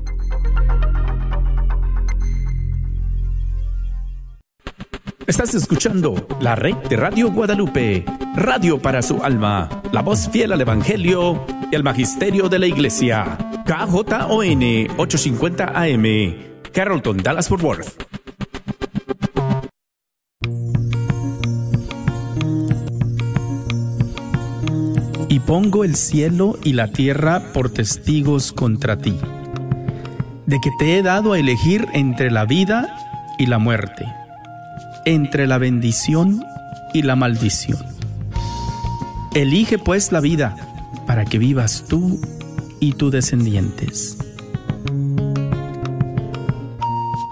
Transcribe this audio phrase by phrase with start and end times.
[5.29, 8.03] Estás escuchando la red de Radio Guadalupe,
[8.35, 13.37] radio para su alma, la voz fiel al Evangelio y al Magisterio de la Iglesia.
[13.67, 14.63] KJON
[14.97, 16.35] 850 AM,
[16.73, 18.03] Carrollton, Dallas Fort Worth.
[25.29, 29.15] Y pongo el cielo y la tierra por testigos contra ti,
[30.47, 34.18] de que te he dado a elegir entre la vida y la muerte
[35.05, 36.45] entre la bendición
[36.93, 37.79] y la maldición.
[39.35, 40.57] Elige pues la vida
[41.07, 42.21] para que vivas tú
[42.81, 44.19] y tus descendientes.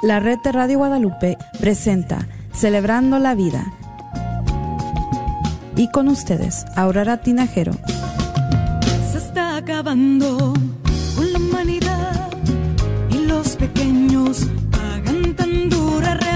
[0.03, 3.73] La red de Radio Guadalupe presenta Celebrando la Vida.
[5.77, 7.73] Y con ustedes, Aurora Tinajero.
[9.11, 10.55] Se está acabando
[11.17, 12.30] con la humanidad
[13.11, 16.36] y los pequeños de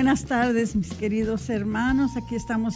[0.00, 2.16] Buenas tardes, mis queridos hermanos.
[2.16, 2.74] Aquí estamos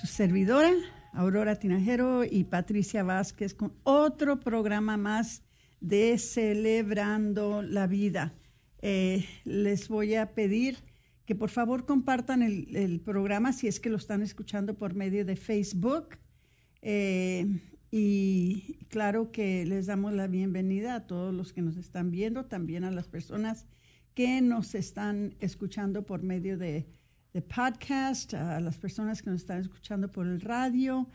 [0.00, 0.70] su servidora,
[1.12, 5.42] Aurora Tinajero y Patricia Vázquez, con otro programa más
[5.80, 8.32] de Celebrando la Vida.
[8.80, 10.76] Eh, les voy a pedir
[11.26, 15.34] que por favor compartan el, programa si es que lo están escuchando por medio de
[15.34, 16.10] Facebook.
[16.80, 17.44] Eh,
[17.90, 22.84] y claro que les damos la bienvenida a todos los que nos están viendo, también
[22.84, 23.66] a las personas
[24.20, 26.86] nos están escuchando por medio de,
[27.54, 31.08] podcast, a las personas que nos están escuchando por el radio.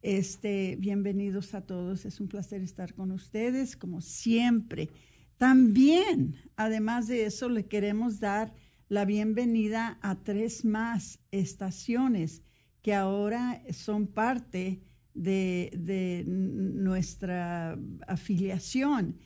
[0.00, 4.90] Este, bienvenidos a todos, es un placer estar con ustedes, como siempre.
[5.38, 8.54] También, además de eso, le queremos dar
[8.88, 12.42] la bienvenida a tres más estaciones
[12.80, 14.82] que ahora son parte
[15.14, 19.16] de, nuestra afiliación.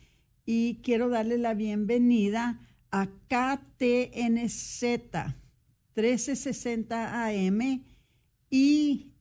[0.43, 2.59] Y quiero darle la bienvenida
[2.91, 4.83] a KTNZ
[5.95, 7.83] 1360 AM
[8.49, 9.13] y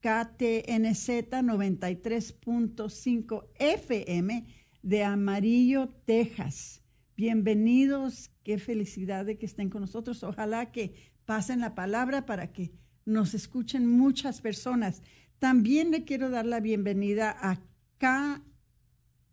[0.00, 4.46] KTNZ 93.5 FM
[4.82, 6.82] de Amarillo, Texas.
[7.16, 10.22] Bienvenidos, qué felicidad de que estén con nosotros.
[10.22, 10.94] Ojalá que
[11.24, 12.72] pasen la palabra para que
[13.04, 15.02] nos escuchen muchas personas.
[15.38, 17.60] También le quiero dar la bienvenida a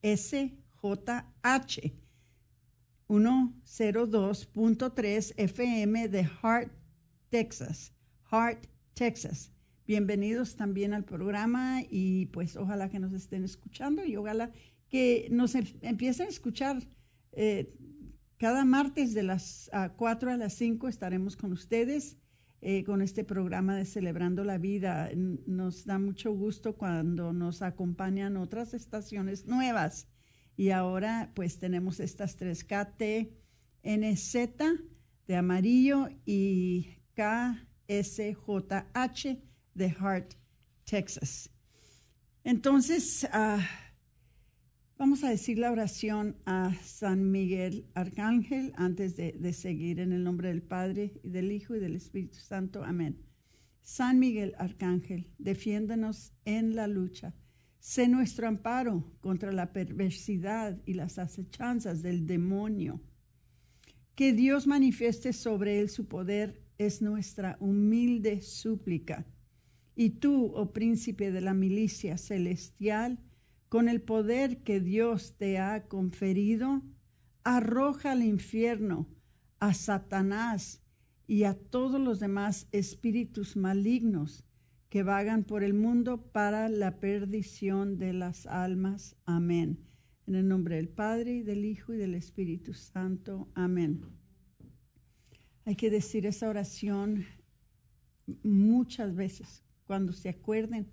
[0.02, 2.01] KSJH
[3.12, 6.72] 102.3 FM de Hart,
[7.30, 7.94] Texas.
[8.30, 9.52] Hart, Texas.
[9.86, 14.54] Bienvenidos también al programa y pues ojalá que nos estén escuchando y ojalá
[14.88, 16.88] que nos em-, empiecen a escuchar.
[17.34, 17.76] Eh,
[18.38, 22.16] cada martes de las 4 a las 5 estaremos con ustedes
[22.62, 25.10] eh, con este programa de Celebrando la Vida.
[25.16, 30.08] Nos da mucho gusto cuando nos acompañan otras estaciones nuevas.
[30.62, 34.36] Y ahora pues tenemos estas tres KTNZ
[35.26, 37.90] de amarillo y KSJH
[39.74, 40.36] de Hart,
[40.84, 41.50] Texas.
[42.44, 43.60] Entonces, uh,
[45.00, 50.50] Vamos a decir la oración a San Miguel Arcángel antes de, seguir en el nombre
[50.50, 52.84] del Padre y del Hijo y del Espíritu Santo.
[52.84, 53.18] Amén.
[53.82, 57.34] San Miguel Arcángel, defiéndanos en la lucha.
[57.82, 63.02] Sé nuestro amparo contra la perversidad y las acechanzas del demonio.
[64.14, 69.26] Que Dios manifieste sobre él su poder es nuestra humilde súplica.
[69.96, 73.18] Y tú, oh príncipe de la milicia celestial,
[73.68, 76.84] con el poder que Dios te ha conferido,
[77.44, 79.08] arroja al infierno
[79.60, 80.84] a Satanás
[81.26, 84.46] y a todos los demás espíritus malignos
[84.92, 89.16] que vagan por el mundo para la perdición de las almas.
[89.26, 89.80] Amén.
[90.28, 93.50] En el nombre del Padre, y del Hijo, y del Espíritu Santo.
[93.56, 94.02] Amén.
[95.64, 97.24] Hay que decir esa oración
[98.44, 99.64] muchas veces.
[99.86, 100.92] Cuando se acuerden,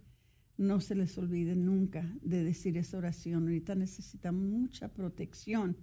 [0.56, 3.48] no se les olvide nunca de decir esa oración.
[3.48, 5.76] Ahorita necesitamos mucha protección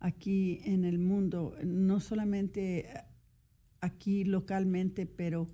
[0.00, 2.88] aquí en el mundo, no solamente
[3.82, 5.48] aquí localmente, pero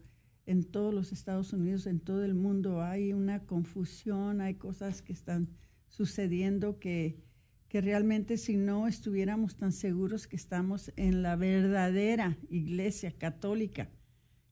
[0.48, 5.12] en todos los Estados Unidos, en todo el mundo hay una confusión, hay cosas que
[5.12, 5.50] están
[5.88, 7.22] sucediendo que,
[7.68, 13.90] que realmente si no estuviéramos tan seguros que estamos en la verdadera iglesia católica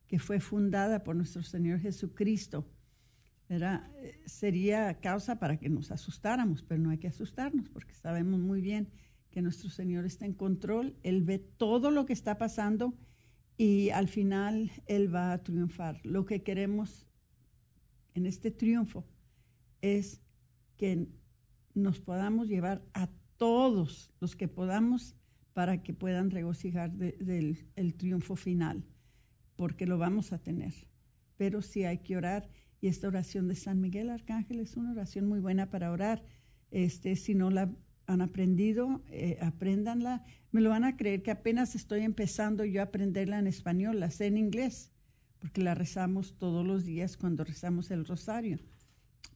[0.07, 2.69] que fue fundada por nuestro Señor Jesucristo,
[3.49, 3.91] era,
[4.27, 8.91] sería causa para que nos asustáramos, pero no hay que asustarnos porque sabemos muy bien
[9.31, 12.93] que nuestro Señor está en control, Él ve todo lo que está pasando
[13.57, 16.01] y al final Él va a triunfar.
[16.05, 17.07] Lo que queremos
[18.15, 19.07] en este triunfo
[19.81, 20.21] es
[20.77, 21.09] que
[21.75, 25.15] nos podamos llevar a todos los que podamos
[25.53, 28.85] para que puedan regocijar del el triunfo final,
[29.57, 30.75] porque lo vamos a tener.
[31.37, 32.49] Pero sí hay que orar
[32.81, 36.23] y esta oración de San Miguel Arcángel es una oración muy buena para orar.
[36.71, 37.75] Este, si no la
[38.07, 40.25] han aprendido, eh, apréndanla.
[40.53, 44.11] Me lo van a creer que apenas estoy empezando yo a aprenderla en español, la
[44.11, 44.93] sé en inglés,
[45.39, 48.59] porque la rezamos todos los días cuando rezamos el rosario.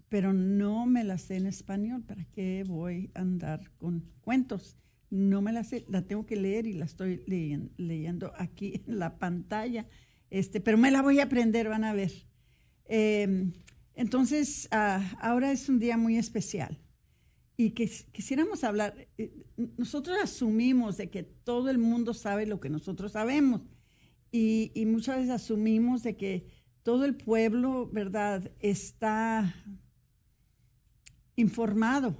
[0.08, 4.76] Pero no me la sé en español, ¿para qué voy a andar con cuentos?
[5.10, 9.18] No me la sé, la tengo que leer y la estoy leyendo aquí en la
[9.18, 9.86] pantalla,
[10.30, 12.12] este, pero me la voy a aprender, van a ver.
[12.86, 13.52] Em,
[13.94, 16.78] entonces, ah, ahora es un día muy especial
[17.60, 19.44] y que quisiéramos hablar, eh,
[19.76, 23.60] nosotros asumimos de que todo el mundo sabe lo que nosotros sabemos
[24.32, 26.46] y, muchas veces asumimos de que
[26.82, 29.54] todo el pueblo, ¿verdad?, está
[31.36, 32.16] informado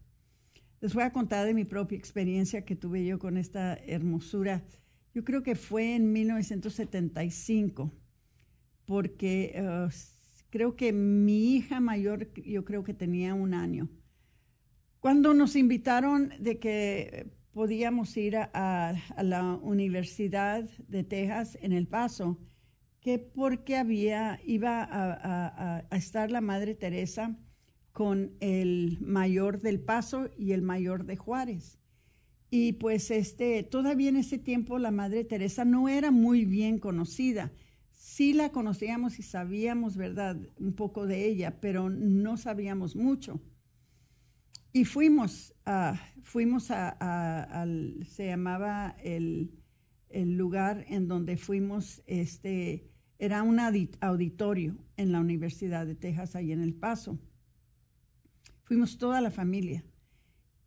[0.81, 4.65] Les voy a contar de mi propia experiencia que tuve yo con esta hermosura.
[5.13, 7.94] Yo creo que fue en 1975,
[8.86, 9.88] porque eh,
[10.49, 13.90] creo que mi hija mayor, yo creo que tenía un año.
[14.99, 22.37] Cuando nos invitaron de que podíamos ir a, la Universidad de Texas en El Paso,
[22.99, 27.37] que porque había, iba a, estar la Madre Teresa
[27.91, 31.79] con el mayor del Paso y el mayor de Juárez.
[32.49, 37.51] Y pues este, todavía en ese tiempo la Madre Teresa no era muy bien conocida.
[37.91, 43.39] Sí la conocíamos y sabíamos, ¿verdad?, un poco de ella, pero no sabíamos mucho.
[44.73, 49.51] Y fuimos, a, fuimos a, al, se llamaba el,
[50.09, 56.54] el, lugar en donde fuimos, este, era un auditorio en la Universidad de Texas, ahí
[56.54, 57.19] en El Paso.
[58.63, 59.83] Fuimos toda la familia.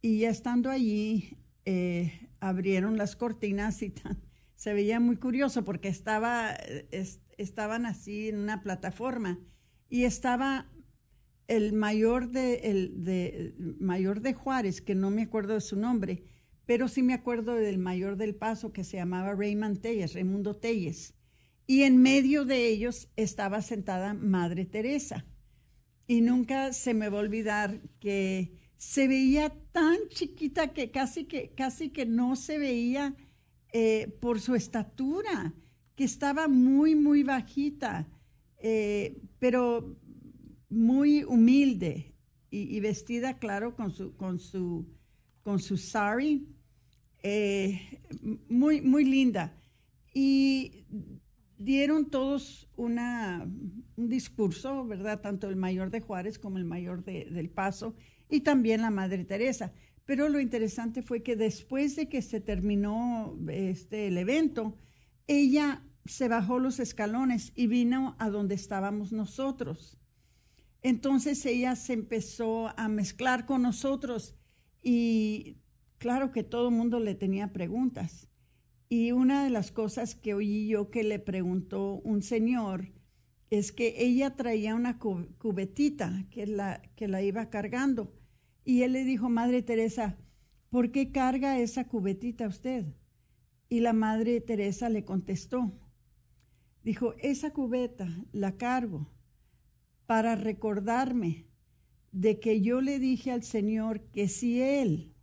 [0.02, 3.94] Y estando allí, eh, abrieron las cortinas y
[4.54, 6.54] se veía muy curioso porque estaba,
[7.38, 9.38] estaban así en una plataforma
[9.88, 10.66] y estaba
[11.48, 16.24] el mayor de, el, de, mayor de Juárez, que no me acuerdo de su nombre,
[16.66, 21.14] pero sí me acuerdo del mayor del Paso que se llamaba Raymond Telles, Raimundo Telles.
[21.66, 25.26] Y en medio de ellos estaba sentada Madre Teresa.
[26.06, 31.52] Y nunca se me va a olvidar que se veía tan chiquita que casi que,
[31.54, 33.14] casi que no se veía
[33.72, 35.54] eh, por su estatura.
[35.96, 38.08] que estaba muy, muy bajita,
[38.58, 39.96] eh, pero
[40.75, 42.14] muy humilde
[42.50, 44.87] y, vestida, claro, con su, con su,
[45.43, 46.47] con su sari,
[47.23, 48.00] eh,
[48.49, 49.57] muy, muy linda.
[50.12, 50.85] Y
[51.59, 53.45] dieron todos una,
[53.97, 55.21] un discurso, ¿verdad?
[55.21, 57.97] Tanto el mayor de Juárez como el mayor de, del Paso
[58.28, 59.73] y también la Madre Teresa.
[60.04, 64.76] Pero lo interesante fue que después de que se terminó este, el evento,
[65.26, 69.99] ella se bajó los escalones y vino a donde estábamos nosotros.
[70.84, 74.36] Entonces ella se empezó a mezclar con nosotros
[74.82, 75.56] y
[75.96, 78.28] claro que todo el mundo le tenía preguntas.
[78.90, 82.92] Y una de las cosas que oí yo que le preguntó un señor
[83.48, 88.12] es que ella traía una cubetita que la, que la iba cargando.
[88.62, 90.18] Y él le dijo, Madre Teresa,
[90.68, 92.84] ¿por qué carga esa cubetita usted?
[93.70, 95.72] Y la Madre Teresa le contestó,
[96.82, 99.13] dijo, esa cubeta la cargo
[100.06, 101.46] para recordarme
[102.12, 105.14] de que yo le dije al Señor que si Él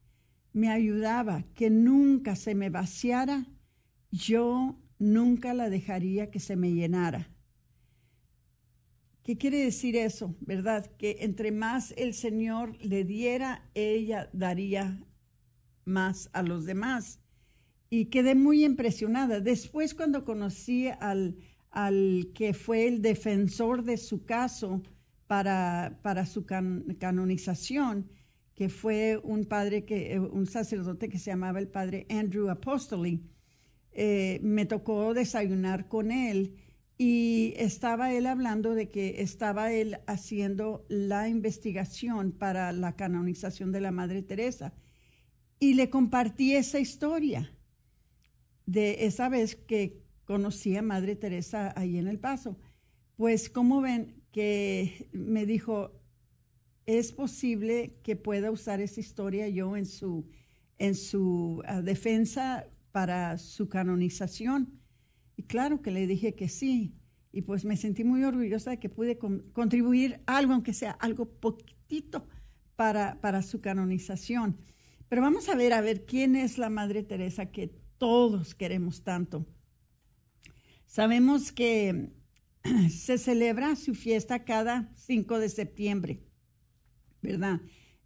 [0.53, 3.47] me ayudaba, que nunca se me vaciara,
[4.11, 7.29] yo nunca la dejaría que se me llenara.
[9.23, 10.35] ¿Qué quiere decir eso?
[10.41, 10.91] ¿Verdad?
[10.97, 15.05] Que entre más el Señor le diera, ella daría
[15.85, 17.19] más a los demás.
[17.89, 19.39] Y quedé muy impresionada.
[19.39, 21.37] Después, cuando conocí al,
[21.71, 24.83] al que fue el defensor de su caso
[25.27, 28.09] para, para su canonización,
[28.53, 33.23] que fue un padre, que, un sacerdote que se llamaba el padre Andrew Apostoli,
[33.93, 36.55] eh, me tocó desayunar con él
[36.97, 43.81] y estaba él hablando de que estaba él haciendo la investigación para la canonización de
[43.81, 44.73] la Madre Teresa.
[45.59, 47.51] Y le compartí esa historia
[48.67, 50.00] de esa vez que
[50.31, 52.57] conocí a Madre Teresa ahí en El Paso.
[53.17, 55.91] Pues como ven que me dijo,
[56.85, 60.29] es posible que pueda usar esa historia yo en su,
[60.77, 64.79] en su ah, defensa para su canonización.
[65.35, 66.95] Y claro que le dije que sí.
[67.33, 72.25] Y pues me sentí muy orgullosa de que pude contribuir algo, aunque sea algo poquitito,
[72.77, 74.57] para, para su canonización.
[75.09, 79.45] Pero vamos a ver, a ver, quién es la Madre Teresa que todos queremos tanto.
[80.91, 82.09] Sabemos que
[82.89, 86.19] se celebra su fiesta cada 5 de septiembre,
[87.21, 87.61] ¿verdad?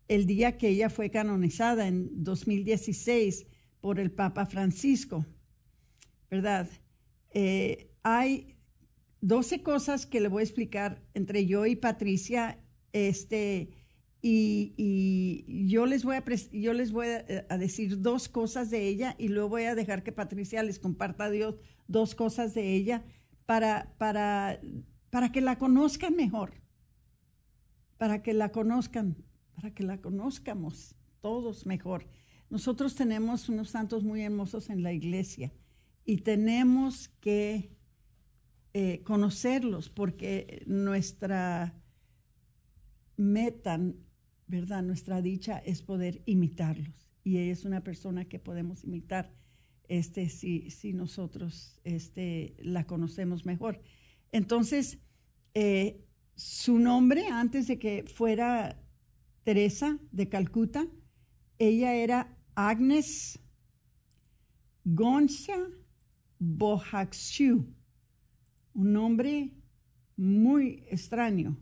[0.07, 3.47] El día que ella fue canonizada en 2016
[3.81, 5.25] por el Papa Francisco,
[6.29, 6.69] ¿verdad?
[7.31, 8.55] Eh, hay
[9.21, 12.59] 12 cosas que le voy a explicar entre yo y Patricia,
[12.93, 13.71] este,
[14.21, 19.29] y, yo les voy, a, yo les voy a, decir dos cosas de ella y
[19.29, 21.55] luego voy a dejar que Patricia les comparta Dios
[21.87, 23.03] dos cosas de ella
[23.45, 24.59] para, para,
[25.09, 26.53] para que la conozcan mejor,
[27.97, 29.17] para que la conozcan,
[29.53, 32.07] para que la conozcamos todos mejor.
[32.49, 35.51] Nosotros tenemos unos santos muy hermosos en la iglesia
[36.05, 37.71] y tenemos que
[38.73, 41.73] eh, conocerlos porque nuestra
[43.17, 43.79] meta,
[44.47, 44.83] ¿verdad?
[44.83, 49.33] Nuestra dicha es poder imitarlos y ella es una persona que podemos imitar
[49.89, 53.81] este, si, si nosotros este, la conocemos mejor.
[54.31, 54.99] Entonces,
[55.53, 58.81] eh, su nombre, antes de que fuera
[59.43, 60.87] Teresa de Calcuta,
[61.57, 63.39] ella era Agnes
[64.83, 65.57] Gonza
[66.39, 67.65] Bohaxiu,
[68.73, 69.51] un nombre
[70.17, 71.57] muy extraño.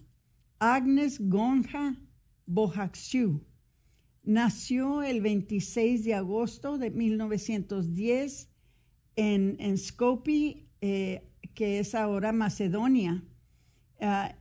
[0.59, 1.95] Agnes Gonja
[2.45, 3.45] Bohaxiu
[4.23, 8.49] nació el 26 de agosto de 1910
[9.15, 13.23] en, en Skopje, eh, que es ahora Macedonia,
[14.01, 14.35] ah,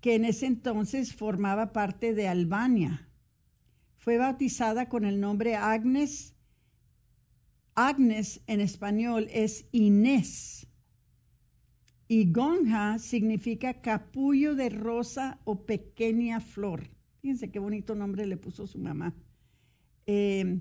[0.00, 3.08] que en ese entonces formaba parte de Albania.
[3.96, 6.34] Fue bautizada con el nombre Agnes.
[7.74, 10.66] Agnes en español es Inés.
[12.08, 16.90] Y Gonja significa capullo de rosa o pequeña flor.
[17.20, 19.14] Fíjense qué bonito nombre le puso su mamá.
[20.06, 20.60] Eh,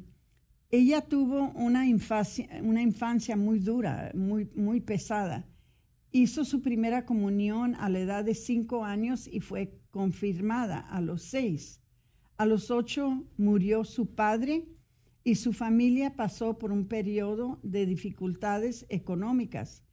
[0.71, 5.47] ella tuvo una infancia, una infancia muy dura, muy, muy pesada.
[6.11, 11.23] Hizo su primera comunión a la edad de cinco años y fue confirmada a los
[11.23, 11.81] seis.
[12.37, 14.67] A los ocho murió su padre
[15.23, 19.83] y su familia pasó por un periodo de dificultades económicas.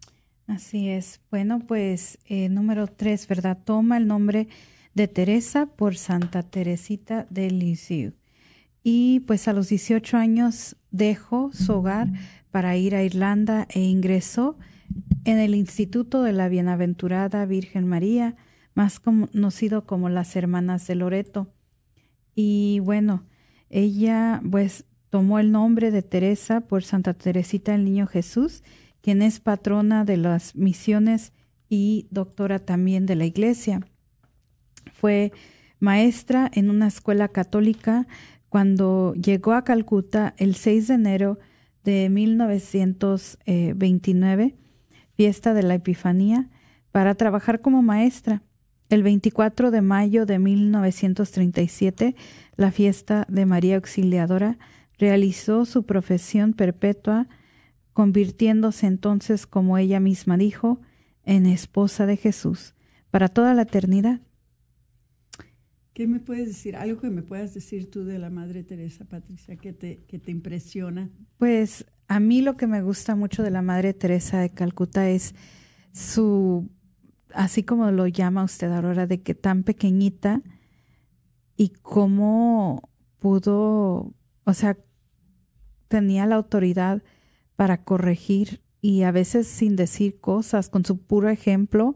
[0.48, 1.22] Así es.
[1.30, 3.60] Bueno, pues eh, número tres, ¿verdad?
[3.64, 4.48] Toma el nombre
[4.96, 8.16] de Teresa por Santa Teresita de Lisieux.
[8.82, 12.08] Y pues a los 18 años dejó su hogar
[12.52, 14.58] para ir a Irlanda e ingresó
[15.26, 18.36] en el Instituto de la Bienaventurada Virgen María,
[18.74, 21.54] más conocido como las Hermanas de Loreto.
[22.40, 23.24] Y bueno,
[23.72, 28.62] ella pues tomó el nombre de Teresa por Santa Teresita el Niño Jesús,
[29.02, 31.34] quien es patrona de las misiones
[31.68, 33.82] y doctora también de la iglesia.
[34.94, 35.32] Fue
[35.80, 38.06] maestra en una escuela católica
[38.50, 41.40] cuando llegó a Calcuta el 6 de enero
[41.84, 44.56] de 1929,
[45.16, 46.52] fiesta de la Epifanía,
[46.92, 48.44] para trabajar como maestra.
[48.90, 52.16] El 24 de mayo de 1937,
[52.56, 54.58] la fiesta de María Auxiliadora,
[54.98, 57.28] realizó su profesión perpetua,
[57.94, 60.80] convirtiéndose entonces, como ella misma dijo,
[61.24, 62.74] en esposa de Jesús
[63.12, 64.22] para toda la eternidad.
[65.94, 66.76] ¿Qué me puedes decir?
[66.76, 70.32] Algo que me puedas decir tú de la Madre Teresa, Patricia, que te, que te
[70.32, 71.10] impresiona.
[71.38, 75.34] Pues a mí lo que me gusta mucho de la Madre Teresa de Calcuta es
[75.94, 76.70] su,
[77.34, 80.42] así como lo llama usted ahora, de que tan pequeñita
[81.56, 84.78] y cómo pudo, o sea,
[85.88, 87.04] tenía la autoridad
[87.56, 91.96] para corregir y a veces sin decir cosas, con su puro ejemplo,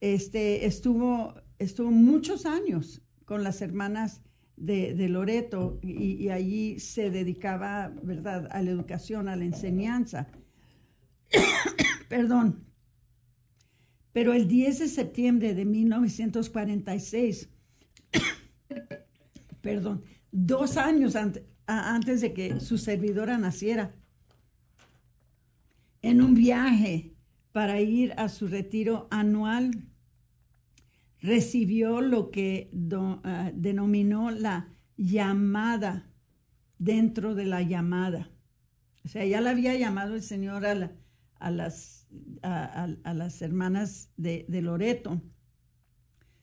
[0.00, 4.22] Este, estuvo, estuvo muchos años con las hermanas
[4.56, 10.28] de, de Loreto y, y allí se dedicaba, ¿verdad?, a la educación, a la enseñanza.
[12.08, 12.66] Perdón.
[14.12, 17.48] Pero el 10 de septiembre de 1946,
[19.62, 23.94] perdón, dos años ante- a- antes de que su servidora naciera,
[26.02, 27.14] en un viaje
[27.52, 29.86] para ir a su retiro anual,
[31.20, 32.70] recibió lo que
[33.24, 36.10] ah, denominó la llamada
[36.78, 38.30] dentro de la llamada.
[39.04, 40.92] O sea, ya la había llamado el Señor a, la-
[41.38, 42.06] a las,
[43.42, 45.22] hermanas de, de Loreto,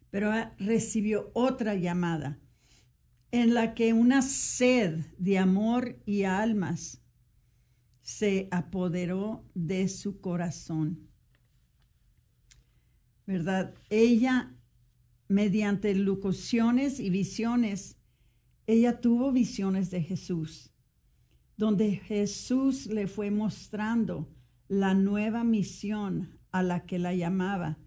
[0.10, 2.39] pero ah, recibió otra llamada
[3.32, 7.02] en la que una sed de amor y almas
[8.02, 11.08] se apoderó de su corazón.
[13.28, 13.76] ¿Verdad?
[13.92, 14.56] Ella,
[15.28, 17.98] mediante locuciones y visiones,
[18.65, 20.72] ella tuvo visiones de Jesús,
[21.56, 24.34] donde Jesús le fue mostrando
[24.68, 27.78] la nueva misión a la que la llamaba.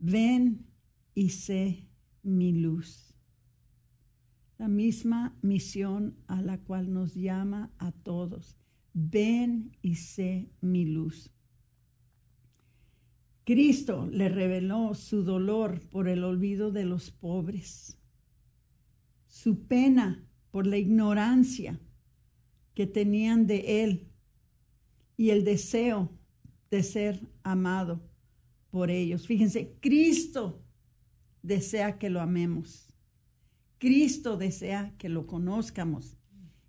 [0.00, 0.66] Ven
[1.14, 1.88] y sé
[2.22, 3.05] mi luz
[4.58, 8.56] la misma misión a la cual nos llama a todos.
[8.92, 11.30] Ven y sé mi luz.
[13.44, 17.96] Cristo le reveló su dolor por el olvido de los pobres,
[19.28, 21.78] su pena por la ignorancia
[22.74, 24.08] que tenían de Él
[25.16, 26.10] y el deseo
[26.70, 28.02] de ser amado
[28.70, 29.26] por ellos.
[29.26, 30.62] Fíjense, Cristo
[31.42, 32.85] desea que lo amemos.
[33.78, 36.16] Cristo desea que lo conozcamos.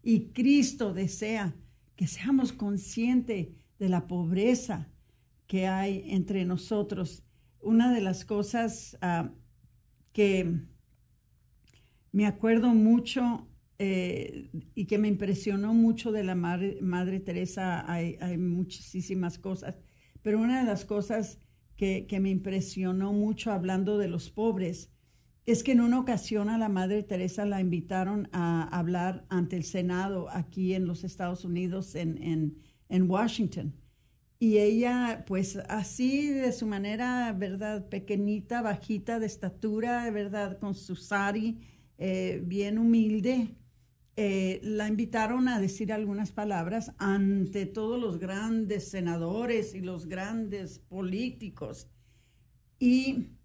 [0.04, 1.56] Y Cristo desea
[1.96, 4.89] que seamos conscientes de la pobreza
[5.48, 7.24] que hay entre nosotros.
[7.60, 9.32] Una de las cosas ah,
[10.13, 10.62] que
[12.12, 13.48] me acuerdo mucho
[13.80, 19.76] eh, y que me impresionó mucho de la Madre, Teresa, hay, muchísimas cosas,
[20.24, 21.38] pero una de las cosas
[21.76, 24.91] que, me impresionó mucho hablando de los pobres
[25.48, 29.64] es que en una ocasión a la Madre Teresa la invitaron a hablar ante el
[29.64, 32.58] Senado aquí en los Estados Unidos, en,
[32.90, 33.74] en, Washington.
[34.40, 37.88] Y ella, pues así de su manera, ¿verdad?
[37.88, 40.60] Pequeñita, bajita de estatura, ¿verdad?
[40.60, 41.62] Con su sari,
[41.98, 43.56] eh, bien humilde,
[44.18, 50.80] eh, la invitaron a decir algunas palabras ante todos los grandes senadores y los grandes
[50.80, 51.88] políticos.
[52.80, 53.37] Y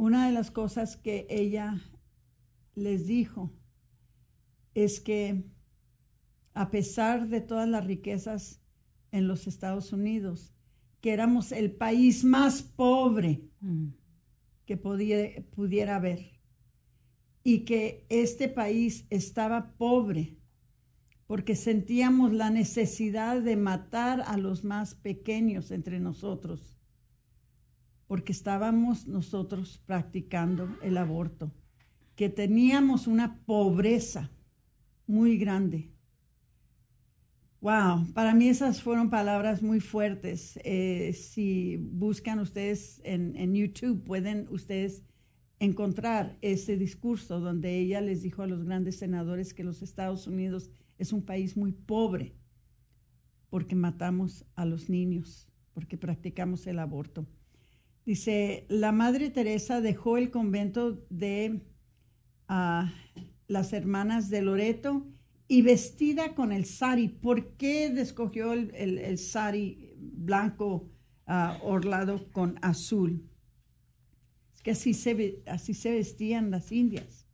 [0.00, 1.78] una de las cosas que ella
[2.74, 3.52] les dijo
[4.74, 5.44] es que
[6.54, 8.62] a pesar de todas las riquezas
[9.12, 10.54] en los Estados Unidos,
[11.02, 13.88] que éramos el país más pobre mm.
[14.64, 16.40] que pudiera haber
[17.44, 20.38] y que este país estaba pobre
[21.26, 26.74] porque sentíamos la necesidad de matar a los más pequeños entre nosotros,
[28.10, 31.52] porque estábamos nosotros practicando el aborto,
[32.16, 34.32] que teníamos una pobreza
[35.06, 35.92] muy grande
[37.60, 40.58] Wow, para mí esas fueron palabras muy fuertes.
[40.64, 45.04] Eh, si buscan ustedes en, YouTube, pueden ustedes
[45.60, 50.68] encontrar ese discurso donde ella les dijo a los grandes senadores que los Estados Unidos
[50.98, 52.34] es un país muy pobre
[53.50, 57.28] porque matamos a los niños, porque practicamos el aborto.
[58.10, 61.60] Dice, la Madre Teresa dejó el convento de
[62.48, 62.92] ah,
[63.46, 65.06] las hermanas de Loreto
[65.46, 67.06] y vestida con el sari.
[67.06, 70.90] ¿Por qué escogió el, sari blanco
[71.28, 73.30] uh, orlado con azul?
[74.56, 77.28] Es que así se, así se vestían las indias,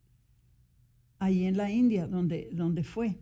[1.18, 3.18] ahí en la India, donde, donde fue.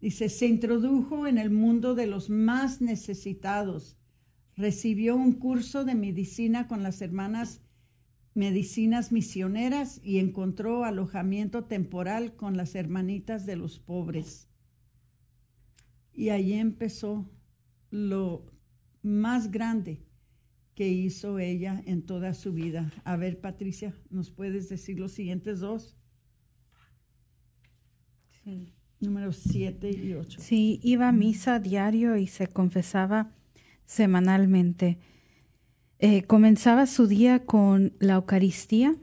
[0.00, 3.97] Dice, se introdujo en el mundo de los más necesitados.
[4.58, 7.62] Recibió un curso de medicina con las hermanas
[8.34, 14.48] medicinas misioneras y encontró alojamiento temporal con las hermanitas de los pobres.
[16.12, 17.30] Y ahí empezó
[17.90, 18.50] lo
[19.00, 20.02] más grande
[20.74, 22.92] que hizo ella en toda su vida.
[23.04, 25.96] A ver, Patricia, ¿nos puedes decir los siguientes dos?
[28.42, 28.74] Sí.
[28.98, 30.40] Números siete y ocho.
[30.40, 33.37] Sí, iba a misa diario y se confesaba
[33.88, 34.98] semanalmente.
[35.98, 38.94] Eh, comenzaba su día con la Eucaristía.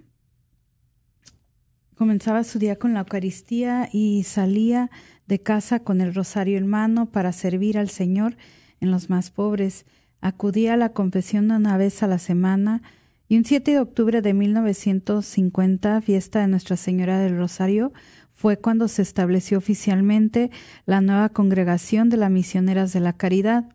[1.96, 4.90] Comenzaba su día con la Eucaristía y salía
[5.28, 8.38] de casa con el rosario en mano para servir al Señor
[8.80, 9.86] en los más pobres.
[10.22, 12.82] Acudía a la confesión una vez a la semana
[13.28, 17.92] y un 7 de octubre de 1950, fiesta de Nuestra Señora del Rosario,
[18.34, 20.52] fue cuando se estableció oficialmente
[20.86, 23.75] la nueva congregación de las misioneras de la caridad.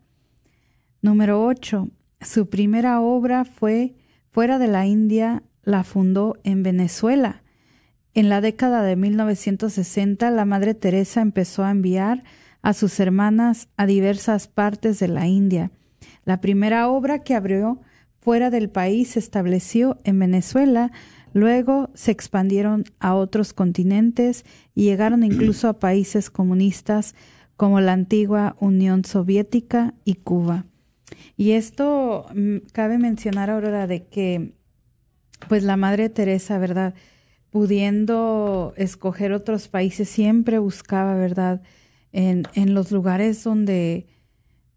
[1.03, 1.89] Número 8.
[2.21, 3.95] Su primera obra fue
[4.29, 7.41] Fuera de la India, la fundó en Venezuela.
[8.13, 12.23] En la década de 1960, la Madre Teresa empezó a enviar
[12.61, 15.71] a sus hermanas a diversas partes de la India.
[16.23, 17.81] La primera obra que abrió
[18.19, 20.91] fuera del país se estableció en Venezuela,
[21.33, 27.15] luego se expandieron a otros continentes y llegaron incluso a países comunistas
[27.57, 30.65] como la antigua Unión Soviética y Cuba.
[31.41, 34.53] Y esto mm, cabe mencionar, Aurora, de que
[35.49, 36.93] pues la Madre Teresa, ¿verdad?
[37.49, 41.63] Pudiendo escoger otros países, siempre buscaba, ¿verdad?
[42.11, 44.05] En, en los lugares donde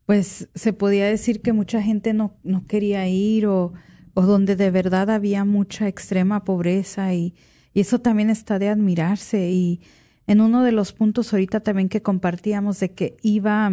[0.07, 3.75] pues se podía decir que mucha gente no, no quería ir o,
[4.15, 7.35] o donde de verdad había mucha extrema pobreza y,
[7.75, 9.51] y eso también está de admirarse.
[9.51, 9.83] Y
[10.27, 13.71] en uno de los puntos ahorita también que compartíamos de que iba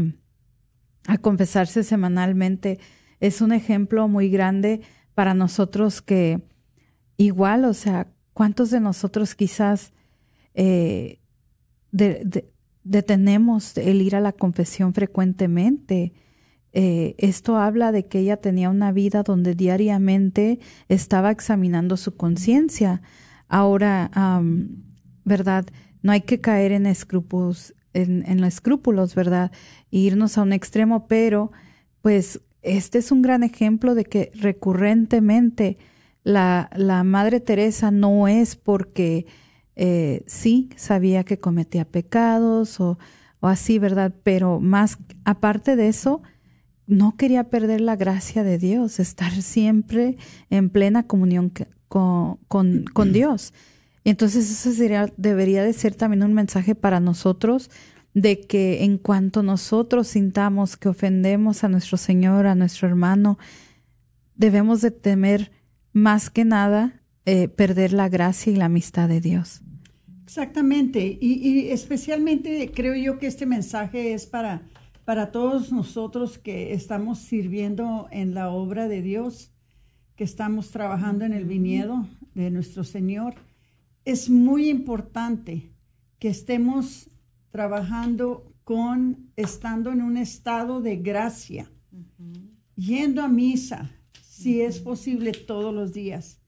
[1.08, 2.80] a confesarse semanalmente
[3.20, 4.82] es un ejemplo muy grande
[5.14, 6.44] para nosotros que
[7.18, 9.94] igual, o sea, ¿cuántos de nosotros quizás
[10.54, 11.20] eh,
[12.84, 16.14] detenemos el ir a la confesión frecuentemente?
[16.74, 23.02] Eh, esto habla de que ella tenía una vida donde diariamente estaba examinando su conciencia.
[23.48, 24.10] Ahora,
[25.26, 25.66] ¿verdad?
[26.02, 29.52] No hay que caer en escrúpulos, en, en los escrúpulos, ¿verdad?
[29.90, 31.52] irnos a un extremo, pero
[32.02, 35.78] pues este es un gran ejemplo de que recurrentemente
[36.24, 39.26] la, la Madre Teresa no es porque
[39.76, 43.00] eh, sí sabía que cometía pecados o,
[43.40, 44.14] o así, ¿verdad?
[44.24, 46.22] Pero más aparte de eso,
[46.88, 50.18] no quería perder la gracia de Dios, estar siempre
[50.50, 51.52] en plena comunión
[51.88, 53.54] con, con, con Dios.
[54.04, 57.70] Y entonces eso sería, debería de ser también un mensaje para nosotros
[58.14, 63.38] de que en cuanto nosotros sintamos que ofendemos a nuestro Señor, a nuestro hermano,
[64.36, 65.52] debemos de temer
[65.94, 69.62] más que nada eh, perder la gracia y la amistad de Dios.
[70.24, 74.62] Exactamente, y, especialmente creo yo que este mensaje es para,
[75.04, 79.52] para todos nosotros que estamos sirviendo en la obra de Dios,
[80.16, 83.36] que estamos trabajando en el viñedo de nuestro Señor.
[84.06, 85.72] Es muy importante
[86.20, 87.10] que estemos
[87.52, 91.70] trabajando con, estando en un estado de gracia,
[92.76, 96.40] yendo a misa, si es posible, todos los días,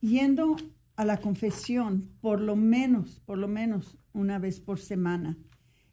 [0.00, 0.56] yendo
[0.96, 5.36] a la confesión por lo menos, por lo menos una vez por semana.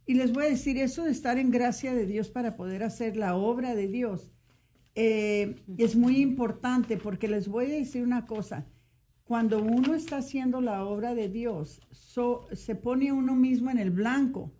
[0.05, 3.17] Y les voy a decir, eso de estar en gracia de Dios para poder hacer
[3.17, 4.31] la obra de Dios
[4.95, 8.65] eh, es muy importante porque les voy a decir una cosa,
[9.25, 11.81] cuando uno está haciendo la obra de Dios,
[12.53, 14.53] se pone uno mismo en el blanco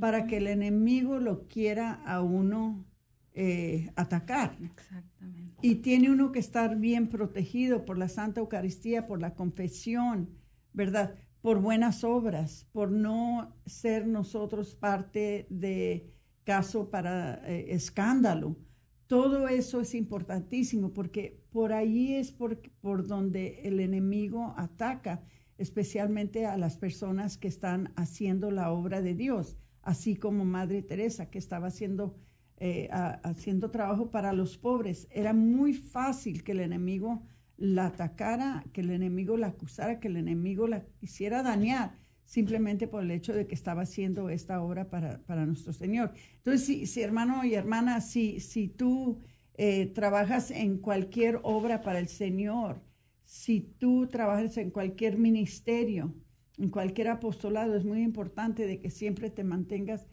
[0.00, 2.86] para que el enemigo lo quiera a uno
[3.34, 4.56] eh, atacar.
[4.62, 5.58] Exactamente.
[5.60, 10.30] Y tiene uno que estar bien protegido por la Santa Eucaristía, por la confesión,
[10.72, 11.14] ¿verdad?
[11.42, 16.10] Por buenas obras, por no ser nosotros parte de
[16.44, 18.56] caso para eh, escándalo.
[19.06, 25.22] Todo eso es importantísimo porque por ahí es por, por donde el enemigo ataca,
[25.58, 31.30] especialmente a las personas que están haciendo la obra de Dios, así como Madre Teresa,
[31.30, 32.16] que estaba haciendo,
[32.56, 35.06] eh, haciendo trabajo para los pobres.
[35.10, 37.22] Era muy fácil que el enemigo
[37.56, 41.94] la atacara, que el enemigo la acusara, que el enemigo la quisiera dañar
[42.26, 46.12] simplemente por el hecho de que estaba haciendo esta obra para, nuestro Señor.
[46.38, 49.20] Entonces, si, hermano y hermana, si, si tú
[49.54, 52.82] eh, trabajas en cualquier obra para el Señor,
[53.24, 56.14] si tú trabajas en cualquier ministerio,
[56.58, 60.08] en cualquier apostolado, es muy importante de que siempre te mantengas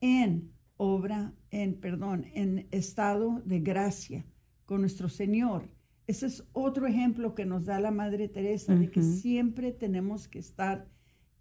[0.00, 4.24] en obra, en, perdón, en estado de gracia
[4.66, 5.68] con nuestro Señor.
[6.06, 10.38] Ese es otro ejemplo que nos da la Madre Teresa, de que siempre tenemos que
[10.38, 10.86] estar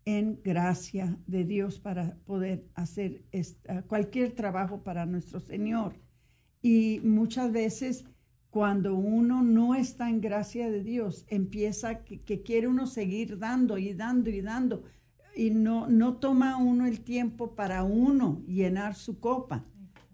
[0.05, 3.25] en gracia de Dios para poder hacer
[3.87, 5.95] cualquier trabajo para nuestro Señor.
[6.61, 8.05] Y muchas veces
[8.51, 13.93] cuando uno no está en gracia de Dios, empieza que, quiere uno seguir dando y
[13.93, 14.83] dando y dando
[15.35, 19.65] y no, no toma uno el tiempo para uno llenar su copa,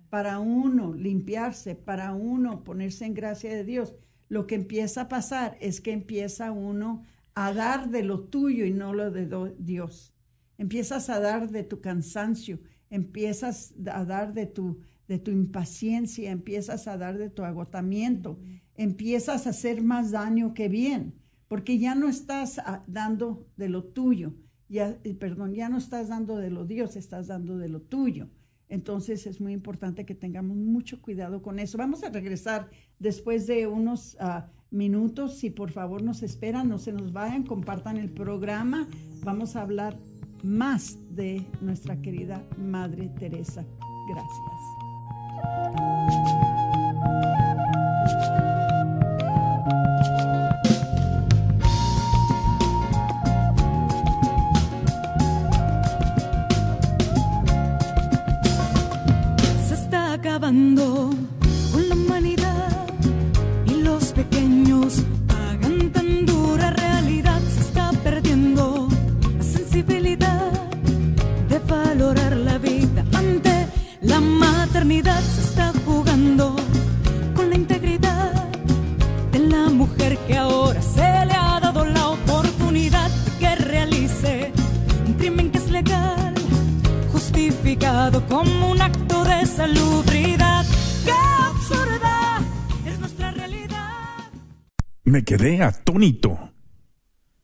[0.10, 3.94] para uno limpiarse, para uno ponerse en gracia de Dios.
[4.28, 8.72] Lo que empieza a pasar es que empieza uno a dar de lo tuyo y
[8.72, 10.14] no lo de Dios.
[10.58, 16.88] Empiezas a dar de tu cansancio, empiezas a dar de tu, de tu impaciencia, empiezas
[16.88, 18.40] a dar de tu agotamiento,
[18.76, 21.16] empiezas a hacer más daño que bien,
[21.48, 24.34] porque ya no estás ah, dando de lo tuyo,
[24.70, 28.30] ya, eh, perdón, ya no estás dando de lo Dios, estás dando de lo tuyo.
[28.70, 31.78] Entonces es muy importante que tengamos mucho cuidado con eso.
[31.78, 35.36] Vamos a regresar después de unos uh, minutos.
[35.36, 38.88] Si por favor nos esperan, no se nos vayan, compartan el programa.
[39.24, 39.98] Vamos a hablar
[40.44, 43.64] más de nuestra querida Madre Teresa.
[44.10, 44.42] Gracias.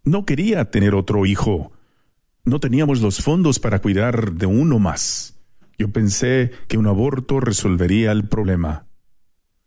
[0.03, 1.71] No quería tener otro hijo.
[2.43, 5.37] No teníamos los fondos para cuidar de uno más.
[5.77, 8.87] Yo pensé que un aborto resolvería el problema.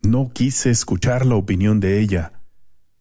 [0.03, 2.33] No quise escuchar la opinión de ella.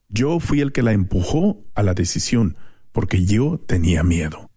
[0.09, 2.55] Yo fui el que la empujó a la decisión,
[2.91, 4.51] porque yo tenía miedo.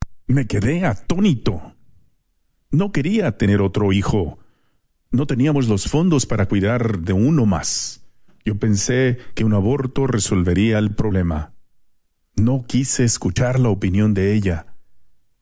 [0.31, 1.75] Me quedé atónito.
[2.71, 4.39] No quería tener otro hijo.
[5.11, 8.05] No teníamos los fondos para cuidar de uno más.
[8.45, 11.51] Yo pensé que un aborto resolvería el problema.
[12.37, 14.77] No quise escuchar la opinión de ella.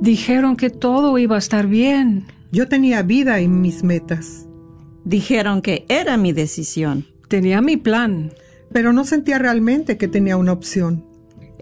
[0.00, 2.26] Dijeron que todo iba a estar bien.
[2.52, 4.46] Yo tenía vida en mis metas.
[5.04, 7.06] Dijeron que era mi decisión.
[7.28, 8.32] Tenía mi plan.
[8.72, 11.04] Pero no sentía realmente que tenía una opción.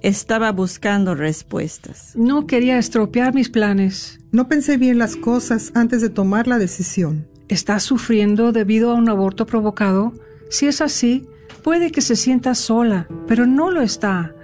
[0.03, 2.13] Estaba buscando respuestas.
[2.15, 4.19] No quería estropear mis planes.
[4.33, 7.27] No pensé bien las cosas antes de tomar la decisión.
[7.49, 10.13] ¿Estás sufriendo debido a un aborto provocado?
[10.51, 11.27] Si es así,
[11.63, 14.35] puede que se sienta sola, pero no lo está.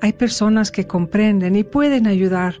[0.00, 2.60] Hay personas que comprenden y pueden ayudar.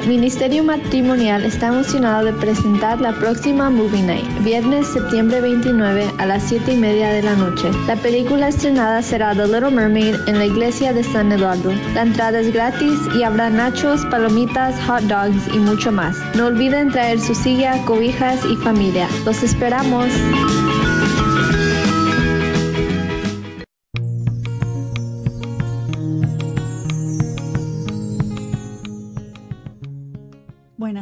[0.00, 6.42] Ministerio Matrimonial está emocionado de presentar la próxima Movie Night, viernes septiembre 29 a las
[6.44, 7.70] 7 y media de la noche.
[7.86, 11.72] La película estrenada será The Little Mermaid en la iglesia de San Eduardo.
[11.94, 16.16] La entrada es gratis y habrá nachos, palomitas, hot dogs y mucho más.
[16.34, 19.08] No olviden traer su silla, cobijas y familia.
[19.24, 20.08] Los esperamos.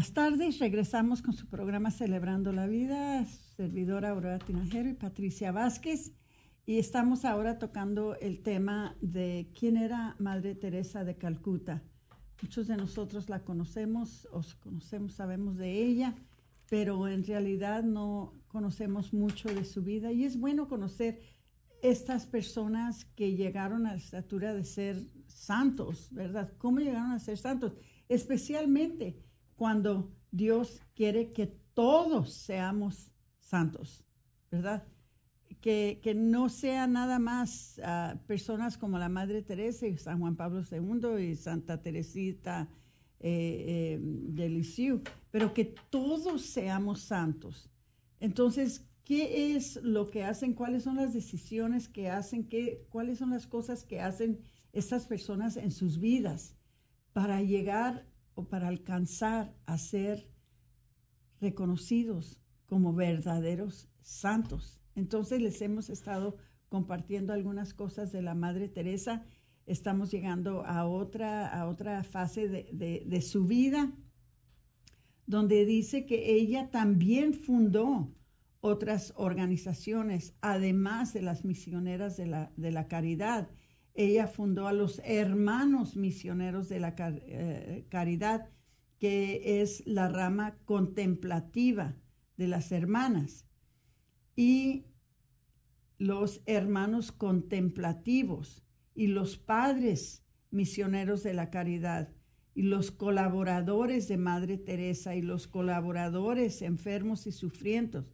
[0.03, 6.11] Buenas tardes, regresamos con su programa Celebrando la Vida, servidora Aurora Tinajero y Patricia Vázquez,
[6.67, 11.85] y estamos ahora tocando el tema de quién era Madre Teresa de Calcuta.
[12.43, 16.17] Muchos de nosotros la conocemos, o conocemos, sabemos de ella,
[16.69, 21.21] pero en realidad no conocemos mucho de su vida y es bueno conocer
[21.81, 24.97] estas personas que llegaron a la estatura de ser
[25.29, 26.53] santos, ¿verdad?
[26.59, 27.75] ¿Cómo llegaron a ser santos?
[28.09, 29.31] Especialmente
[29.63, 34.05] cuando Dios quiere que todos seamos santos,
[34.51, 34.83] ¿verdad?
[35.61, 40.35] Que, que no sea nada más uh, personas como la Madre Teresa y San Juan
[40.35, 42.69] Pablo II y Santa Teresita
[43.21, 43.31] eh,
[43.69, 45.01] eh, de Lisieux,
[45.31, 47.71] pero que todos seamos santos.
[48.19, 53.31] Entonces, qué es lo que hacen, cuáles son las decisiones que hacen, qué, cuáles son
[53.31, 54.41] las cosas que hacen
[54.73, 56.57] estas personas en sus vidas
[57.13, 60.29] para llegar o para alcanzar a ser
[61.41, 64.81] reconocidos como verdaderos santos.
[64.95, 66.37] Entonces les hemos estado
[66.69, 69.25] compartiendo algunas cosas de la Madre Teresa.
[69.67, 73.93] Estamos llegando a otra, a otra fase de, de su vida,
[75.27, 78.13] donde dice que ella también fundó
[78.61, 83.51] otras organizaciones, además de las misioneras de la, de la caridad.
[83.95, 88.49] Ella fundó a los hermanos misioneros de la eh, caridad,
[88.99, 91.97] que es la rama contemplativa
[92.37, 93.47] de las hermanas,
[94.35, 94.87] y
[95.99, 98.65] los hermanos contemplativos
[98.95, 102.11] y los padres misioneros de la caridad
[102.55, 108.05] y los colaboradores de Madre Teresa y los colaboradores enfermos y sufrientes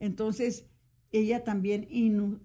[0.00, 0.66] entonces,
[1.12, 1.88] ella también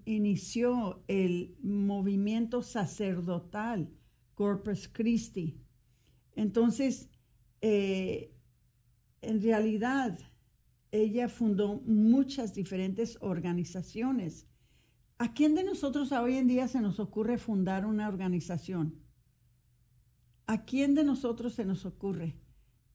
[0.06, 3.90] inició el movimiento sacerdotal,
[4.34, 5.62] Corpus Christi.
[6.36, 7.10] Entonces,
[7.62, 8.34] eh,
[9.22, 10.18] en realidad,
[10.92, 14.48] ella fundó muchas diferentes organizaciones.
[15.18, 19.00] ¿A quién de nosotros hoy en día se nos ocurre fundar una organización?
[20.48, 22.36] ¿A quién de nosotros se nos ocurre?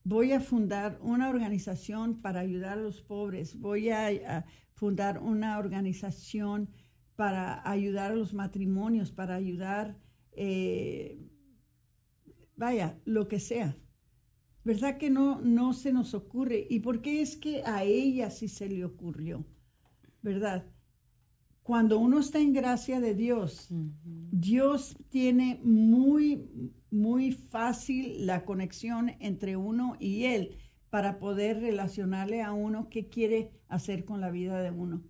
[0.04, 6.70] Voy a fundar una organización para ayudar a los pobres, voy a, fundar una organización
[7.16, 9.98] para ayudar a los matrimonios, para ayudar,
[10.32, 11.18] eh,
[12.56, 13.76] vaya, lo que sea.
[14.64, 16.66] ¿Verdad que no, no se nos ocurre?
[16.70, 19.44] ¿Y por qué es que a ella sí se le ocurrió?
[20.22, 20.66] ¿Verdad?
[21.62, 26.48] Cuando uno está en gracia de Dios, Dios tiene muy,
[26.90, 30.56] muy fácil la conexión entre uno y Él
[30.88, 35.02] para poder relacionarle a uno qué quiere hacer con la vida de uno.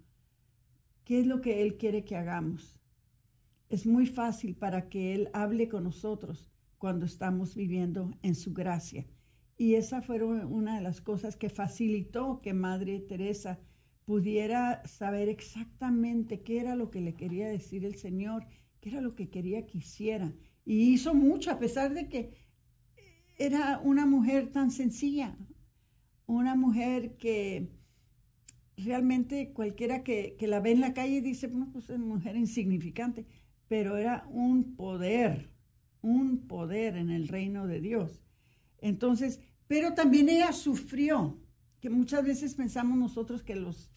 [1.05, 2.81] ¿Qué es lo que Él quiere que hagamos?
[3.69, 9.07] Es muy fácil para que Él hable con nosotros cuando estamos viviendo en su gracia.
[9.57, 13.61] Y esa fue una de las cosas que facilitó que Madre Teresa
[14.11, 18.45] pudiera saber exactamente qué era lo que le quería decir el Señor,
[18.81, 20.35] qué era lo que quería que hiciera.
[20.65, 22.35] Y hizo mucho, a pesar de que
[23.39, 25.39] era una mujer tan sencilla,
[26.27, 27.71] una mujer que
[28.77, 33.29] realmente cualquiera que, la ve en la calle dice, bueno, pues es mujer insignificante,
[33.69, 35.53] pero era un poder,
[36.03, 38.25] un poder en el reino de Dios.
[38.81, 39.39] Entonces,
[39.69, 41.41] pero también ella sufrió,
[41.81, 43.91] que muchas veces pensamos nosotros que los,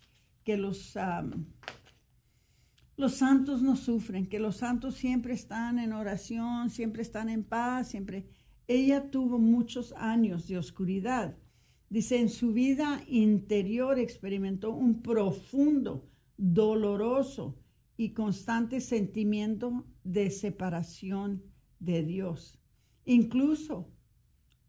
[0.43, 0.97] que los,
[2.95, 7.89] los santos no sufren, que los santos siempre están en oración, siempre están en paz,
[7.89, 8.27] siempre.
[8.67, 11.35] Ella tuvo muchos años de oscuridad.
[11.89, 17.59] Dice, en su vida interior experimentó un profundo, doloroso
[17.97, 21.43] y constante sentimiento de separación
[21.79, 22.57] de Dios,
[23.05, 23.91] incluso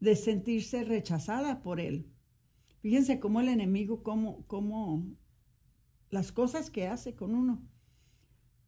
[0.01, 2.14] de sentirse rechazada por Él.
[2.85, 5.07] Fíjense cómo el enemigo, cómo, cómo
[6.11, 7.66] las cosas que hace con uno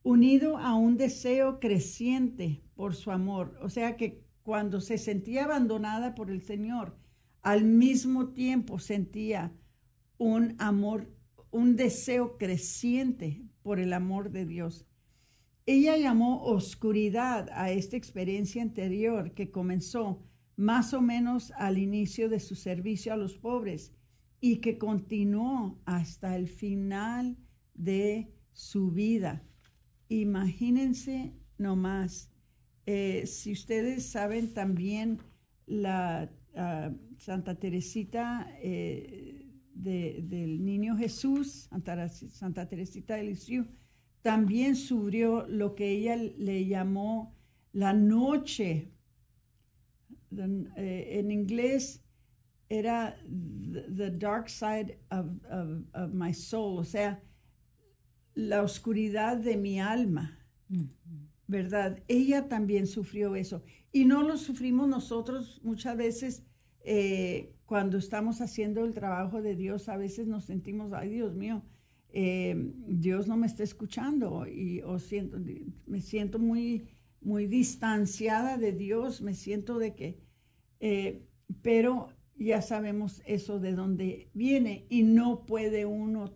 [0.04, 3.58] unido a un deseo creciente por su amor.
[3.60, 6.96] O sea que cuando se sentía abandonada por el Señor,
[7.42, 9.52] al mismo tiempo sentía
[10.16, 11.14] un amor,
[11.50, 14.86] un deseo creciente por el amor de Dios.
[15.66, 20.22] Ella llamó oscuridad a esta experiencia anterior que comenzó
[20.56, 23.92] más o menos al inicio de su servicio a los pobres
[24.40, 27.36] y que continuó hasta el final
[27.74, 29.42] de su vida.
[30.08, 32.30] Imagínense nomás,
[32.86, 35.18] eh, si ustedes saben también
[35.66, 41.68] la ah, Santa Teresita eh, del Niño Jesús,
[42.30, 43.68] Santa, Teresita de Lisieux,
[44.22, 47.36] también sufrió lo que ella le llamó
[47.72, 48.92] la noche.
[50.30, 52.05] Eh, en inglés
[52.68, 53.16] era
[53.96, 55.26] the, dark side of,
[55.94, 57.20] of my soul, o sea,
[58.34, 60.38] la oscuridad de mi alma,
[61.46, 62.02] ¿verdad?
[62.08, 63.62] Ella también sufrió eso.
[63.92, 66.42] Y no lo sufrimos nosotros muchas veces
[66.84, 71.64] eh, cuando estamos haciendo el trabajo de Dios, a veces nos sentimos, ay Dios mío,
[72.10, 75.38] eh, Dios no me está escuchando y o siento,
[75.86, 76.88] me siento muy,
[77.20, 80.20] muy distanciada de Dios, me siento de que,
[80.80, 81.26] eh,
[81.62, 86.26] pero ya sabemos eso de dónde viene y no puede uno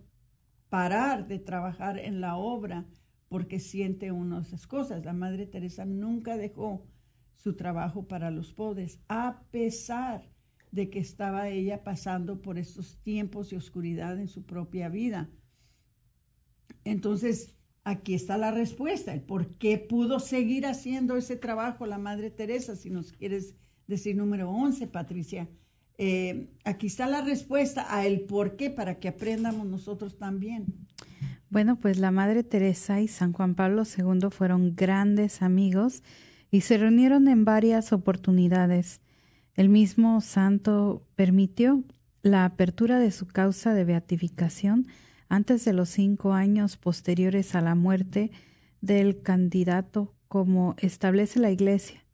[0.68, 2.86] parar de trabajar en la obra
[3.28, 5.04] porque siente uno esas cosas.
[5.04, 6.86] La Madre Teresa nunca dejó
[7.36, 10.30] su trabajo para los pobres, a pesar
[10.72, 15.30] de que estaba ella pasando por estos tiempos de oscuridad en su propia vida.
[16.84, 22.30] Entonces, aquí está la respuesta, el por qué pudo seguir haciendo ese trabajo la Madre
[22.30, 23.54] Teresa, si nos quieres
[23.86, 25.48] decir número 11, Patricia.
[26.02, 30.64] Eh, aquí está la respuesta a el por qué para que aprendamos nosotros también.
[31.50, 36.02] Bueno, pues la Madre Teresa y San Juan Pablo II fueron grandes amigos
[36.50, 39.02] y se reunieron en varias oportunidades.
[39.54, 41.84] El mismo santo permitió
[42.22, 44.86] la apertura de su causa de beatificación
[45.28, 48.30] antes de los cinco años posteriores a la muerte
[48.80, 52.06] del candidato, como establece la Iglesia.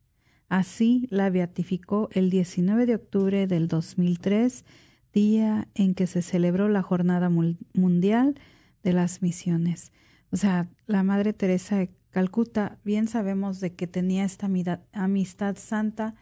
[0.49, 4.65] Así la beatificó el 19 de octubre del 2003,
[5.13, 8.39] día en que se celebró la Jornada Mundial
[8.83, 9.93] de las Misiones.
[10.31, 14.49] O sea, la Madre Teresa de Calcuta, bien sabemos de que tenía esta
[14.93, 16.15] amistad santa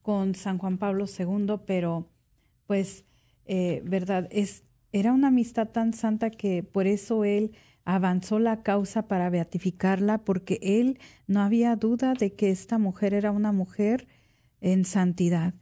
[0.00, 2.08] con San Juan Pablo II, pero
[2.66, 3.04] pues,
[3.44, 4.28] eh, ¿verdad?
[4.30, 7.52] Es, era una amistad tan santa que por eso él
[7.84, 13.30] avanzó la causa para beatificarla, porque él no había duda de que esta mujer era
[13.30, 14.06] una mujer
[14.60, 15.54] en santidad.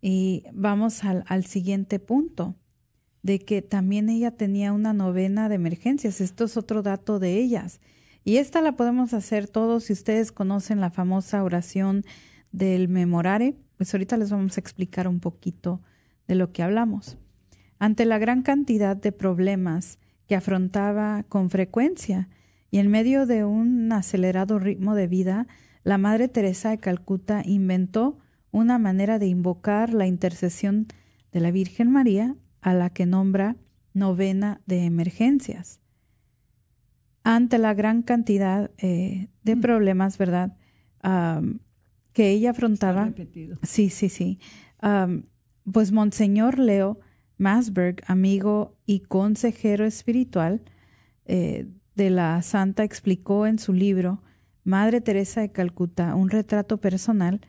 [0.00, 2.56] Y vamos al, siguiente punto,
[3.22, 6.20] de que también ella tenía una novena de emergencias.
[6.20, 7.80] Esto es otro dato de ellas.
[8.24, 12.04] Y esta la podemos hacer todos si ustedes conocen la famosa oración
[12.50, 13.56] del memorare.
[13.76, 15.80] Pues ahorita les vamos a explicar un poquito
[16.26, 17.16] de lo que hablamos.
[17.78, 19.98] Ante la gran cantidad de problemas
[20.32, 22.30] que afrontaba con frecuencia
[22.70, 25.46] y en medio de un acelerado ritmo de vida,
[25.84, 28.18] la Madre Teresa de Calcuta inventó
[28.50, 30.86] una manera de invocar la intercesión
[31.32, 33.56] de la Virgen María a la que nombra
[33.92, 35.80] novena de emergencias.
[37.24, 39.60] Ante la gran cantidad eh, de mm.
[39.60, 40.56] problemas, ¿verdad?
[42.14, 43.12] que ella afrontaba.
[43.64, 44.38] Sí, sí, sí.
[45.70, 47.00] pues Monseñor Leo
[47.42, 50.62] Masberg, amigo y consejero espiritual
[51.26, 54.22] eh, de la santa, explicó en su libro
[54.64, 57.40] Madre Teresa de Calcuta, un retrato personal,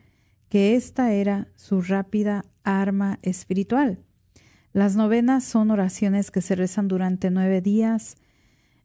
[0.48, 4.00] que esta era su rápida arma espiritual.
[4.72, 8.16] Las novenas son oraciones que se rezan durante nueve días,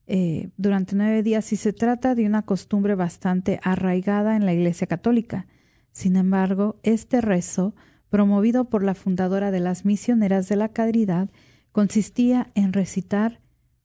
[0.05, 4.85] eh, durante nueve días y se trata de una costumbre bastante arraigada en la Iglesia
[4.85, 5.47] Católica.
[5.91, 7.73] Sin embargo, este rezo
[8.09, 11.29] promovido por la fundadora de las Misioneras de la Caridad,
[11.71, 13.41] consistía en recitar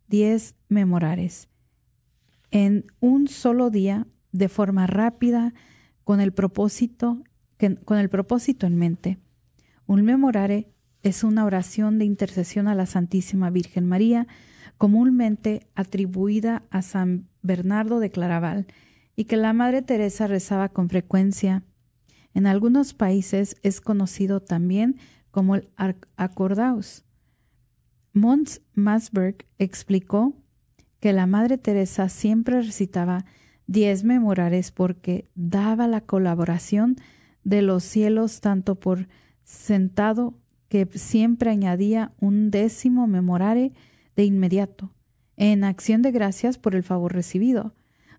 [0.08, 1.48] diez memorares
[2.54, 5.54] en un solo día de forma rápida
[6.04, 7.22] con el propósito
[7.84, 9.18] con el propósito en mente.
[9.86, 10.68] Un memorare
[11.02, 14.26] es una oración de intercesión a la Santísima Virgen María,
[14.76, 18.66] comúnmente atribuida a San Bernardo de Claraval,
[19.16, 21.62] y que la Madre Teresa rezaba con frecuencia
[22.34, 24.98] en algunos países es conocido también
[25.30, 25.68] como el
[26.16, 27.04] acordaus.
[28.12, 30.34] Mons Masberg explicó
[31.00, 33.24] que la Madre Teresa siempre recitaba
[33.66, 36.96] diez memorares porque daba la colaboración
[37.44, 39.08] de los cielos tanto por
[39.44, 40.34] sentado
[40.68, 43.72] que siempre añadía un décimo memorare
[44.16, 44.92] de inmediato,
[45.36, 47.74] en acción de gracias por el favor recibido.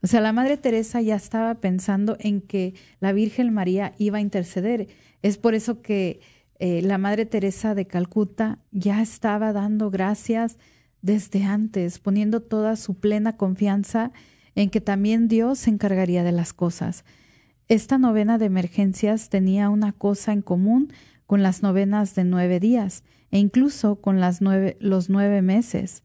[0.05, 4.21] O sea, la Madre Teresa ya estaba pensando en que la Virgen María iba a
[4.21, 4.87] interceder.
[5.23, 6.19] Es por eso que
[6.59, 10.59] eh, la Madre Teresa de Calcuta ya estaba dando gracias
[11.01, 14.11] desde antes, poniendo toda su plena confianza
[14.53, 17.03] en que también Dios se encargaría de las cosas.
[17.67, 20.93] Esta novena de emergencias tenía una cosa en común
[21.25, 26.03] con las novenas de nueve días e incluso con las nueve, los nueve meses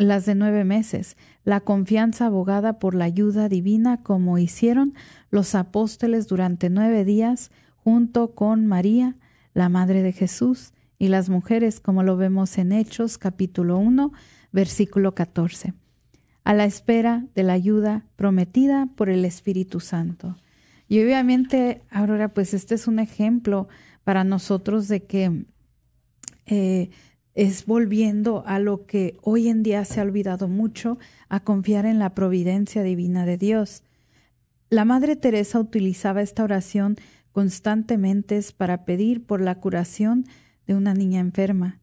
[0.00, 4.94] las de nueve meses, la confianza abogada por la ayuda divina como hicieron
[5.30, 9.16] los apóstoles durante nueve días junto con María,
[9.52, 14.10] la Madre de Jesús, y las mujeres como lo vemos en Hechos capítulo 1,
[14.52, 15.74] versículo 14,
[16.44, 20.36] a la espera de la ayuda prometida por el Espíritu Santo.
[20.88, 23.68] Y obviamente, Aurora, pues este es un ejemplo
[24.04, 25.44] para nosotros de que
[26.46, 26.90] eh,
[27.40, 30.98] es volviendo a lo que hoy en día se ha olvidado mucho,
[31.30, 33.82] a confiar en la providencia divina de Dios.
[34.68, 36.96] La Madre Teresa utilizaba esta oración
[37.32, 40.26] constantemente para pedir por la curación
[40.66, 41.80] de una niña enferma.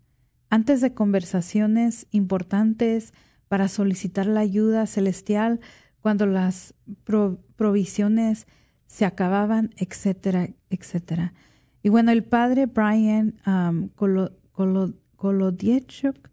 [0.52, 3.12] Antes de conversaciones importantes
[3.48, 5.60] para solicitar la ayuda celestial
[6.02, 6.76] cuando las
[7.56, 8.46] provisiones
[8.86, 11.34] se acababan, etcétera, etcétera.
[11.82, 13.90] Y bueno, el padre Brian um,
[15.18, 16.30] Kolodiechuk,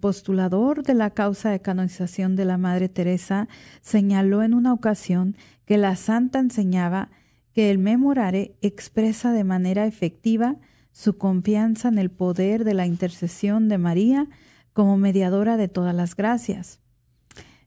[0.00, 3.46] postulador de la causa de canonización de la Madre Teresa,
[3.82, 5.36] señaló en una ocasión
[5.66, 7.10] que la santa enseñaba
[7.52, 10.56] que el memorare expresa de manera efectiva
[10.92, 14.28] su confianza en el poder de la intercesión de María
[14.72, 16.80] como mediadora de todas las gracias.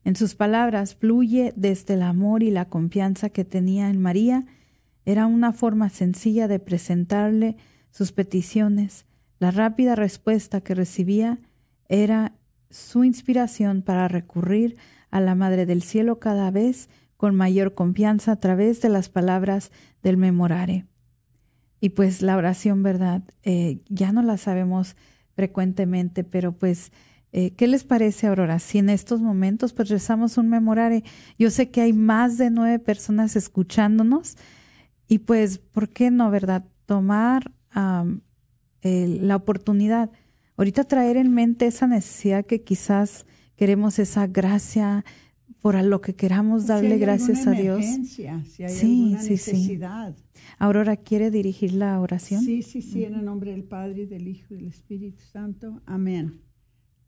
[0.03, 4.45] En sus palabras fluye desde el amor y la confianza que tenía en María.
[5.05, 7.55] Era una forma sencilla de presentarle
[7.91, 9.05] sus peticiones.
[9.43, 11.37] La rápida respuesta que recibía
[11.89, 12.31] era
[12.69, 14.77] su inspiración para recurrir
[15.11, 16.87] a la Madre del Cielo cada vez
[17.17, 20.85] con mayor confianza a través de las palabras del memorare.
[21.81, 23.21] Y pues la oración, ¿verdad?
[23.43, 24.95] Eh, ya no la sabemos
[25.35, 26.93] frecuentemente, pero pues
[27.33, 28.59] eh, ¿Qué les parece, Aurora?
[28.59, 31.03] Si en estos momentos pues rezamos un memorare,
[31.37, 34.37] yo sé que hay más de nueve personas escuchándonos
[35.09, 36.63] y pues, ¿por qué no, verdad?
[36.85, 37.51] Tomar
[38.83, 40.11] la oportunidad,
[40.57, 43.25] ahorita traer en mente esa necesidad que quizás
[43.55, 45.05] queremos esa gracia
[45.61, 47.85] por a lo que queramos darle gracias a Dios.
[48.05, 50.13] Si hay sí, sí, necesidad.
[50.13, 50.43] sí.
[50.59, 52.43] Aurora, ¿quiere dirigir la oración?
[52.43, 55.81] Sí, sí, sí, en el nombre del Padre, del Hijo y del Espíritu Santo.
[55.85, 56.41] Amén.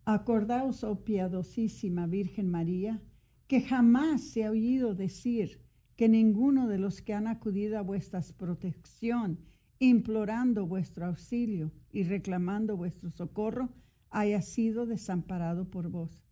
[0.05, 3.01] Acordaos, oh piadosísima Virgen María,
[3.47, 5.59] que jamás se ha oído decir
[5.95, 9.39] que ninguno de los que han acudido a vuestra protección,
[9.79, 13.69] implorando vuestro auxilio y reclamando vuestro socorro,
[14.09, 16.23] haya sido desamparado por vos.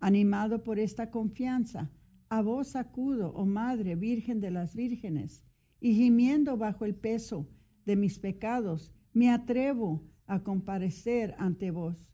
[0.00, 1.90] Animado por esta confianza,
[2.28, 5.44] a vos acudo, oh Madre Virgen de las Vírgenes,
[5.80, 7.48] y gimiendo bajo el peso
[7.84, 12.12] de mis pecados, me atrevo a comparecer ante vos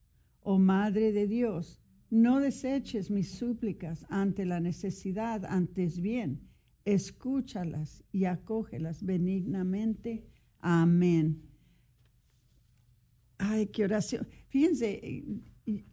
[0.50, 1.78] Oh Madre de Dios,
[2.10, 6.48] no deseches mis súplicas ante la necesidad, antes bien,
[6.86, 10.26] escúchalas y acógelas benignamente.
[10.60, 11.42] Amén.
[13.38, 14.26] Ay, qué oración.
[14.48, 15.24] Fíjense,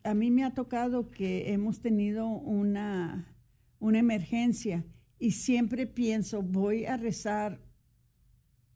[0.03, 3.35] a mí me ha tocado que hemos tenido una,
[3.79, 4.85] una emergencia
[5.19, 7.61] y siempre pienso, voy a rezar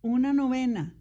[0.02, 0.96] una novena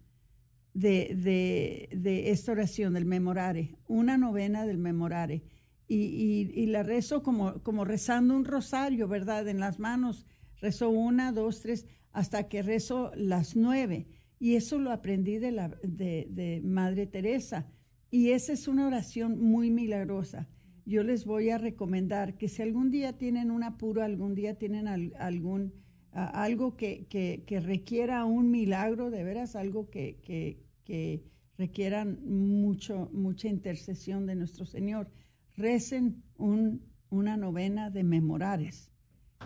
[0.73, 5.43] de, de, esta oración, del memorare, una novena del memorare.
[5.87, 9.47] Y, y, la rezo como, como rezando un rosario, ¿verdad?
[9.47, 10.27] En las manos.
[10.61, 14.07] Rezo una, dos, tres, hasta que rezo las nueve.
[14.39, 17.67] Y eso lo aprendí de, la, de, Madre Teresa.
[18.09, 20.47] Y esa es una oración muy milagrosa.
[20.85, 24.87] Yo les voy a recomendar que si algún día tienen un apuro, algún día tienen
[24.87, 25.73] algún
[26.11, 31.23] algo que, que, requiera un milagro, de veras, algo que, que
[31.59, 35.11] requieran mucho, mucha intercesión de nuestro Señor.
[35.57, 38.89] Recen un, una novena de memorares.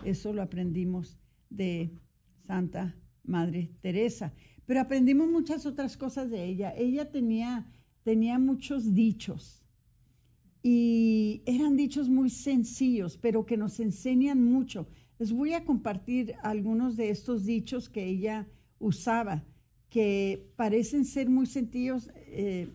[0.04, 1.18] Eso lo aprendimos
[1.50, 1.90] de
[2.46, 4.32] Santa Madre Teresa.
[4.66, 6.74] Pero aprendimos muchas otras cosas de ella.
[6.76, 7.66] Ella tenía,
[8.02, 9.64] tenía muchos dichos
[10.66, 14.88] y eran dichos muy sencillos, pero que nos enseñan mucho.
[15.18, 18.48] Les voy a compartir algunos de estos dichos que ella
[18.78, 19.44] usaba,
[19.90, 22.68] que parecen ser muy sencillos, eh,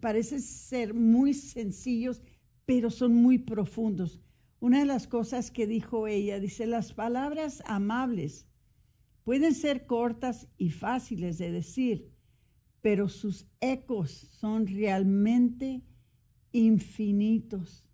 [0.00, 2.22] parecen ser muy sencillos,
[2.64, 4.20] pero son muy profundos.
[4.60, 8.46] Una de las cosas que dijo ella, dice, las palabras amables
[9.24, 12.12] pueden ser cortas y fáciles de decir,
[12.80, 15.82] pero sus ecos son realmente
[16.52, 17.84] infinitos.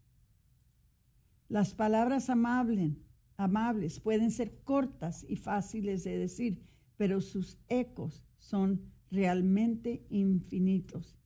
[1.48, 2.96] Las palabras amables
[3.40, 6.62] amables pueden ser cortas y fáciles de decir,
[6.96, 11.16] pero sus ecos son realmente infinitos.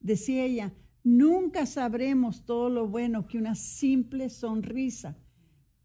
[0.00, 5.18] Decía ella, nunca sabremos todo lo bueno que una simple sonrisa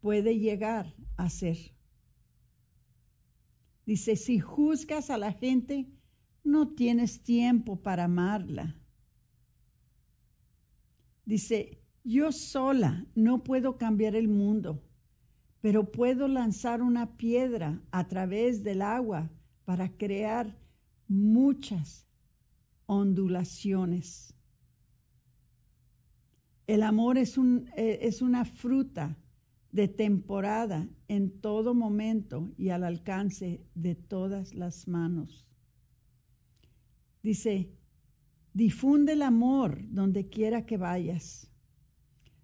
[0.00, 1.73] puede llegar a ser.
[3.86, 5.88] Dice, si juzgas a la gente,
[6.42, 8.76] no tienes tiempo para amarla.
[11.24, 14.82] Dice, yo sola no puedo cambiar el mundo
[15.64, 19.30] pero puedo lanzar una piedra a través del agua
[19.64, 20.54] para crear
[21.08, 22.06] muchas
[22.84, 24.34] ondulaciones.
[26.66, 29.16] El amor es, un, eh, es una fruta
[29.74, 35.48] de temporada en todo momento y al alcance de todas las manos.
[37.24, 37.72] Dice,
[38.52, 41.50] difunde el amor donde quiera que vayas.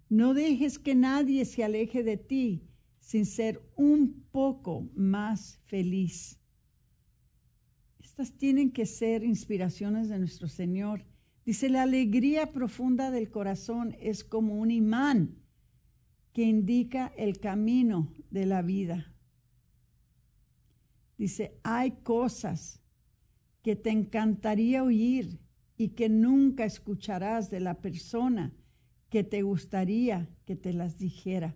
[0.09, 2.67] No dejes que nadie se aleje de ti
[2.99, 6.37] sin ser un poco más feliz.
[8.01, 11.05] Estas tienen que ser inspiraciones de nuestro Señor.
[11.45, 15.40] Dice, la alegría profunda del corazón es como un imán
[16.33, 19.13] que indica el camino de la vida.
[21.17, 22.81] Dice, hay cosas
[23.61, 25.39] que te encantaría oír
[25.77, 28.53] y que nunca escucharás de la persona
[29.09, 31.55] que te gustaría que te las dijera.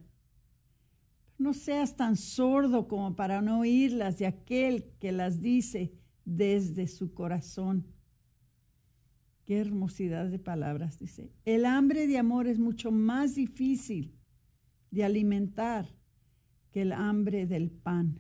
[1.38, 5.94] No seas tan sordo como para no oírlas de aquel que las dice
[6.26, 7.88] desde su corazón.
[9.46, 11.32] Qué hermosidad de palabras, dice.
[11.46, 14.15] El hambre de amor es mucho más difícil
[14.92, 15.88] de alimentar
[16.72, 18.20] que el hambre del pan.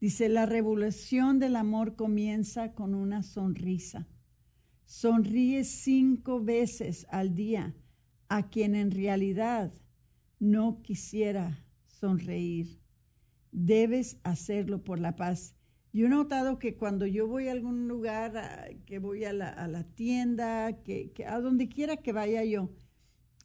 [0.00, 4.06] Dice, la revolución del amor comienza con una sonrisa.
[4.84, 7.74] Sonríe cinco veces al día
[8.28, 9.72] a quien en realidad
[10.38, 12.80] no quisiera sonreír.
[13.52, 15.56] Debes hacerlo por la paz.
[15.92, 18.32] Yo he notado que cuando yo voy a algún lugar,
[18.84, 22.70] que voy a la, tienda, que, a donde quiera que vaya yo,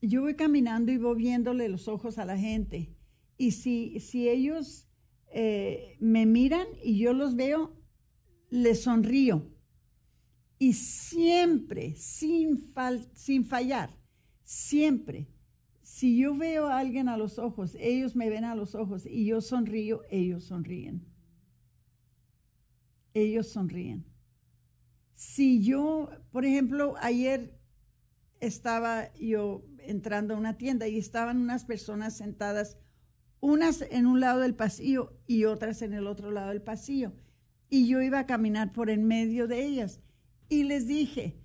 [0.08, 2.96] yo voy caminando y voy viéndole los ojos a la gente.
[3.38, 4.88] Y si, si ellos
[5.32, 7.76] eh, me miran y yo los veo,
[8.50, 9.48] les sonrío.
[10.58, 12.74] Y siempre, sin,
[13.14, 13.98] sin fallar,
[14.44, 15.28] siempre,
[15.82, 19.26] si yo veo a alguien a los ojos, ellos me ven a los ojos y
[19.26, 21.06] yo sonrío, ellos sonríen.
[23.14, 24.06] Ellos sonríen.
[25.14, 27.61] Si yo, por ejemplo, ayer
[28.42, 32.78] estaba yo entrando a una tienda y estaban unas personas sentadas,
[33.40, 37.14] unas en un lado del pasillo y otras en el otro lado del pasillo.
[37.70, 40.02] Y yo iba a caminar por en medio de ellas
[40.50, 41.40] y les dije,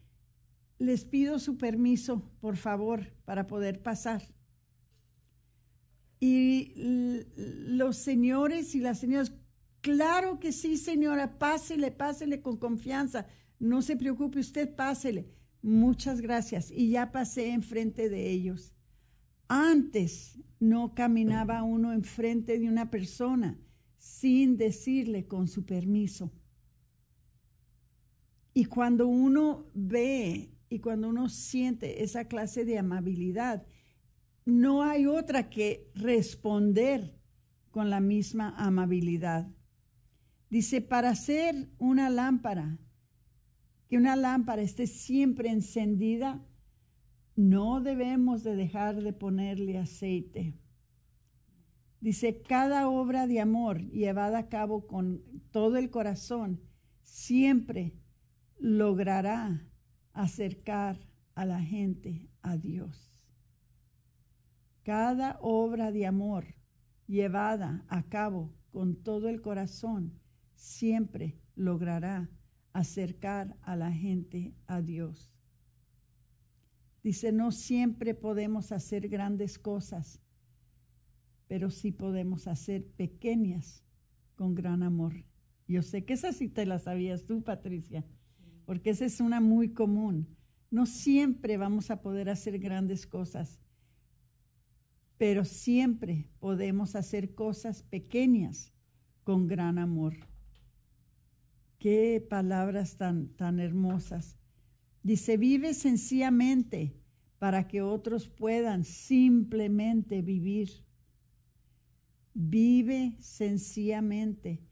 [0.79, 4.23] les pido su permiso, por favor, para poder pasar.
[6.19, 6.73] Y
[7.37, 9.33] los señores y las señoras,
[9.81, 13.27] claro que sí, señora, pásele, pásele con confianza.
[13.59, 15.36] No se preocupe usted, pásele.
[15.67, 16.71] Muchas gracias.
[16.71, 18.73] Y ya pasé enfrente de ellos.
[19.49, 23.59] Antes no caminaba uno enfrente de una persona
[23.99, 26.33] sin decirle con su permiso.
[28.55, 33.67] Y cuando uno ve y cuando uno siente esa clase de amabilidad,
[34.45, 37.19] no hay otra que responder
[37.73, 39.49] con la misma amabilidad.
[40.49, 42.79] Dice, para hacer una lámpara,
[43.89, 46.45] que una lámpara esté siempre encendida,
[47.37, 50.59] no debemos de dejar de ponerle aceite.
[52.01, 56.61] Dice, cada obra de amor llevada a cabo con todo el corazón
[57.03, 57.95] siempre
[58.59, 59.67] logrará
[60.13, 60.99] acercar
[61.35, 63.13] a la gente a Dios.
[64.83, 66.47] Cada obra de amor
[67.07, 70.19] llevada a cabo con todo el corazón
[70.55, 72.31] siempre logrará
[72.79, 75.33] acercar a la gente a Dios.
[77.03, 80.21] Dice, no siempre podemos hacer grandes cosas,
[81.47, 83.85] pero sí podemos hacer pequeñas
[84.35, 85.25] con gran amor.
[85.69, 88.05] Yo sé que esa sí te la sabías tú, Patricia
[88.67, 90.37] porque esa es una muy común.
[90.71, 93.61] No siempre vamos a poder hacer grandes cosas,
[95.17, 98.75] pero siempre podemos hacer cosas pequeñas
[99.23, 100.15] con gran amor.
[101.79, 104.37] Qué palabras tan, tan hermosas.
[105.03, 106.97] Dice, vive sencillamente
[107.39, 110.71] para que otros puedan simplemente vivir.
[112.35, 114.63] Vive sencillamente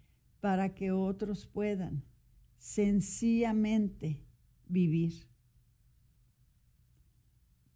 [0.40, 2.04] para que otros puedan
[2.58, 4.24] sencillamente
[4.66, 5.28] vivir.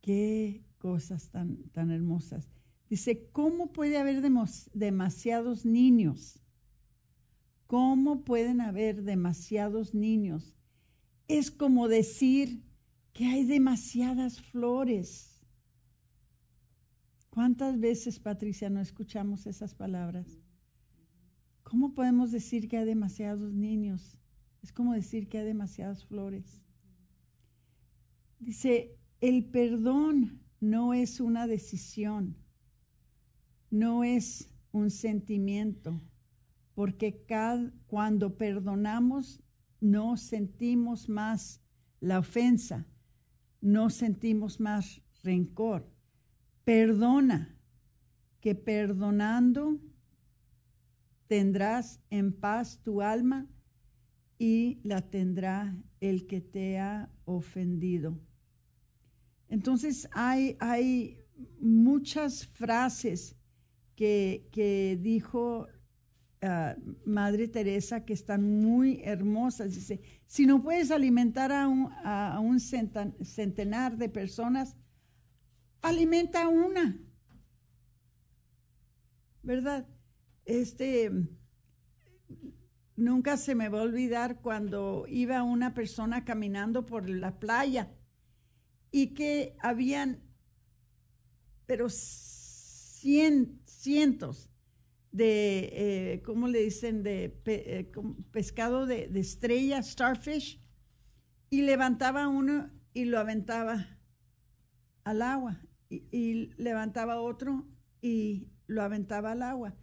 [0.01, 2.49] Qué cosas tan, tan hermosas.
[2.89, 4.23] Dice, ¿cómo puede haber
[4.73, 6.43] demasiados niños?
[7.69, 10.57] ¿Cómo pueden haber demasiados niños?
[11.29, 12.65] Es como decir
[13.13, 15.43] que hay demasiadas flores.
[17.29, 20.41] ¿Cuántas veces, Patricia, no escuchamos esas palabras?
[21.63, 24.19] ¿Cómo podemos decir que hay demasiados niños?
[24.63, 26.63] Es como decir que hay demasiadas flores.
[28.41, 32.35] Dice, el perdón no es una decisión,
[33.71, 36.01] no es un sentimiento,
[36.79, 37.27] porque
[37.89, 39.43] cuando perdonamos
[39.81, 41.61] no sentimos más
[41.99, 42.87] la ofensa,
[43.61, 45.93] no sentimos más rencor.
[46.63, 47.59] Perdona,
[48.41, 49.81] que perdonando
[51.27, 53.49] tendrás en paz tu alma
[54.39, 58.21] y la tendrá el que te ha ofendido.
[59.49, 61.25] Entonces hay, hay
[61.59, 63.35] muchas frases
[63.97, 65.67] que, dijo
[66.43, 69.75] ah, Madre Teresa que están muy hermosas.
[69.75, 74.77] Dice, si no puedes alimentar a un, a un centenar de personas,
[75.83, 77.01] alimenta a una.
[79.43, 79.87] ¿Verdad?
[80.45, 81.11] Este,
[82.99, 87.95] Nunca se me va a olvidar cuando iba una persona caminando por la playa
[88.91, 90.21] y que habían,
[91.65, 92.91] pero cientos
[95.13, 97.91] de, eh, ¿cómo le dicen?, de eh,
[98.31, 100.61] pescado de, estrella, starfish,
[101.51, 103.99] y levantaba uno y lo aventaba
[105.05, 107.67] al agua y, levantaba otro
[108.03, 109.75] y lo aventaba al agua.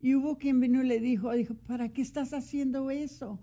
[0.00, 3.40] Y hubo quien vino y le dijo, dijo, ¿para qué estás haciendo eso?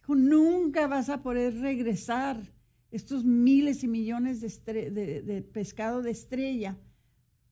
[0.00, 2.54] Dijo, nunca vas a poder regresar
[2.90, 6.78] estos miles y millones de- de pescado de estrella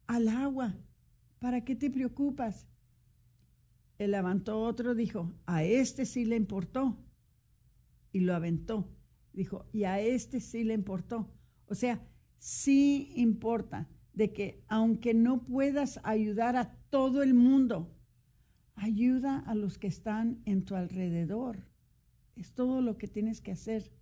[0.06, 0.74] al agua.
[1.38, 2.66] ¿Para qué te preocupas?
[4.00, 6.96] Él levantó otro, dijo, a este sí le importó.
[8.12, 8.88] Y lo aventó.
[9.34, 11.30] Dijo, y a este sí le importó.
[11.66, 12.00] O sea,
[12.38, 17.94] sí importa de que aunque no puedas ayudar a todo el mundo,
[18.74, 21.58] ayuda a los que están en tu alrededor.
[22.36, 23.92] Es todo lo que tienes que hacer.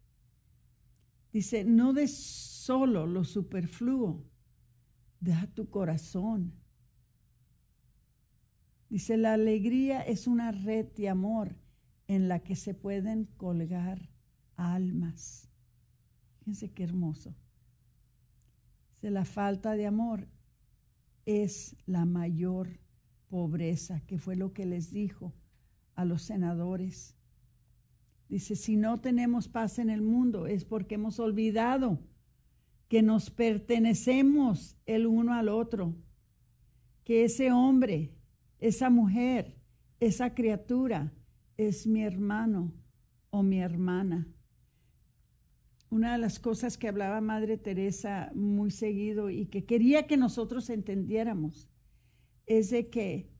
[1.32, 4.24] Dice, no des solo lo superfluo,
[5.18, 6.52] da tu corazón.
[8.90, 11.56] Dice, la alegría es una red de amor
[12.06, 14.08] en la que se pueden colgar
[14.56, 15.48] almas.
[16.38, 17.34] Fíjense qué hermoso.
[18.94, 20.26] Dice, la falta de amor
[21.26, 22.80] es la mayor
[23.28, 25.34] pobreza, que fue lo que les dijo
[25.94, 27.14] a los senadores.
[28.28, 31.98] Dice, si no tenemos paz en el mundo es porque hemos olvidado
[32.88, 35.94] que nos pertenecemos el uno al otro,
[37.04, 38.17] que ese hombre,
[38.58, 39.56] esa mujer,
[40.00, 41.12] esa criatura
[41.56, 42.72] es mi hermano
[43.30, 44.28] o mi hermana.
[45.90, 50.68] Una de las cosas que hablaba Madre Teresa muy seguido y que quería que nosotros
[50.70, 51.68] entendiéramos
[52.46, 53.30] es de que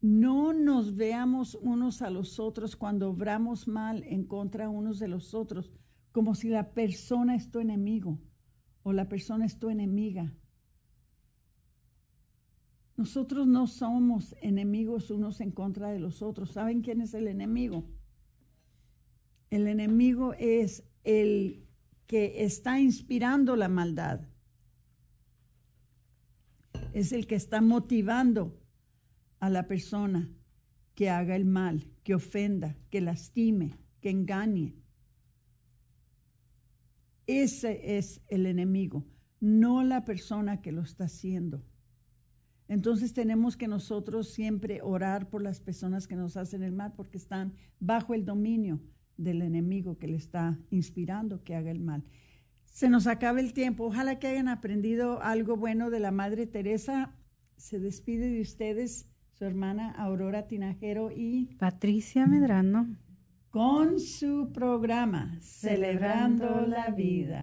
[0.00, 5.34] no nos veamos unos a los otros cuando obramos mal en contra unos de los
[5.34, 5.72] otros,
[6.12, 8.18] como si la persona es tu enemigo
[8.82, 10.32] o la persona es tu enemiga.
[13.00, 16.50] Nosotros no somos enemigos unos en contra de los otros.
[16.50, 17.88] ¿Saben quién es el enemigo?
[19.48, 21.66] El enemigo es el
[22.06, 24.28] que está inspirando la maldad.
[26.92, 28.60] Es el que está motivando
[29.38, 30.30] a la persona
[30.94, 34.76] que haga el mal, que ofenda, que lastime, que engañe.
[37.26, 39.06] Ese es el enemigo,
[39.40, 41.64] no la persona que lo está haciendo.
[42.70, 47.18] Entonces tenemos que nosotros siempre orar por las personas que nos hacen el mal porque
[47.18, 48.80] están bajo el dominio
[49.16, 52.04] del enemigo que le está inspirando que haga el mal.
[52.66, 53.86] Se nos acaba el tiempo.
[53.86, 57.12] Ojalá que hayan aprendido algo bueno de la Madre Teresa.
[57.56, 62.96] Se despide de ustedes su hermana Aurora Tinajero y Patricia Medrano
[63.48, 67.42] con su programa Celebrando la Vida.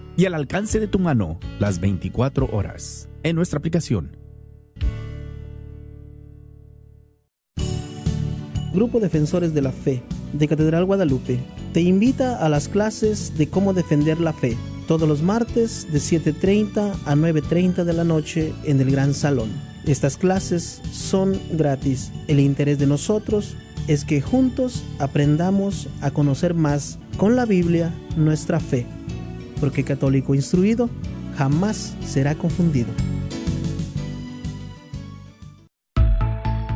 [0.17, 4.17] y al alcance de tu mano las 24 horas en nuestra aplicación.
[8.73, 10.01] Grupo Defensores de la Fe
[10.33, 11.39] de Catedral Guadalupe
[11.73, 14.57] te invita a las clases de cómo defender la fe
[14.87, 19.49] todos los martes de 7.30 a 9.30 de la noche en el Gran Salón.
[19.85, 22.11] Estas clases son gratis.
[22.27, 23.55] El interés de nosotros
[23.87, 28.85] es que juntos aprendamos a conocer más con la Biblia nuestra fe,
[29.61, 30.89] porque católico instruido
[31.37, 32.89] jamás será confundido.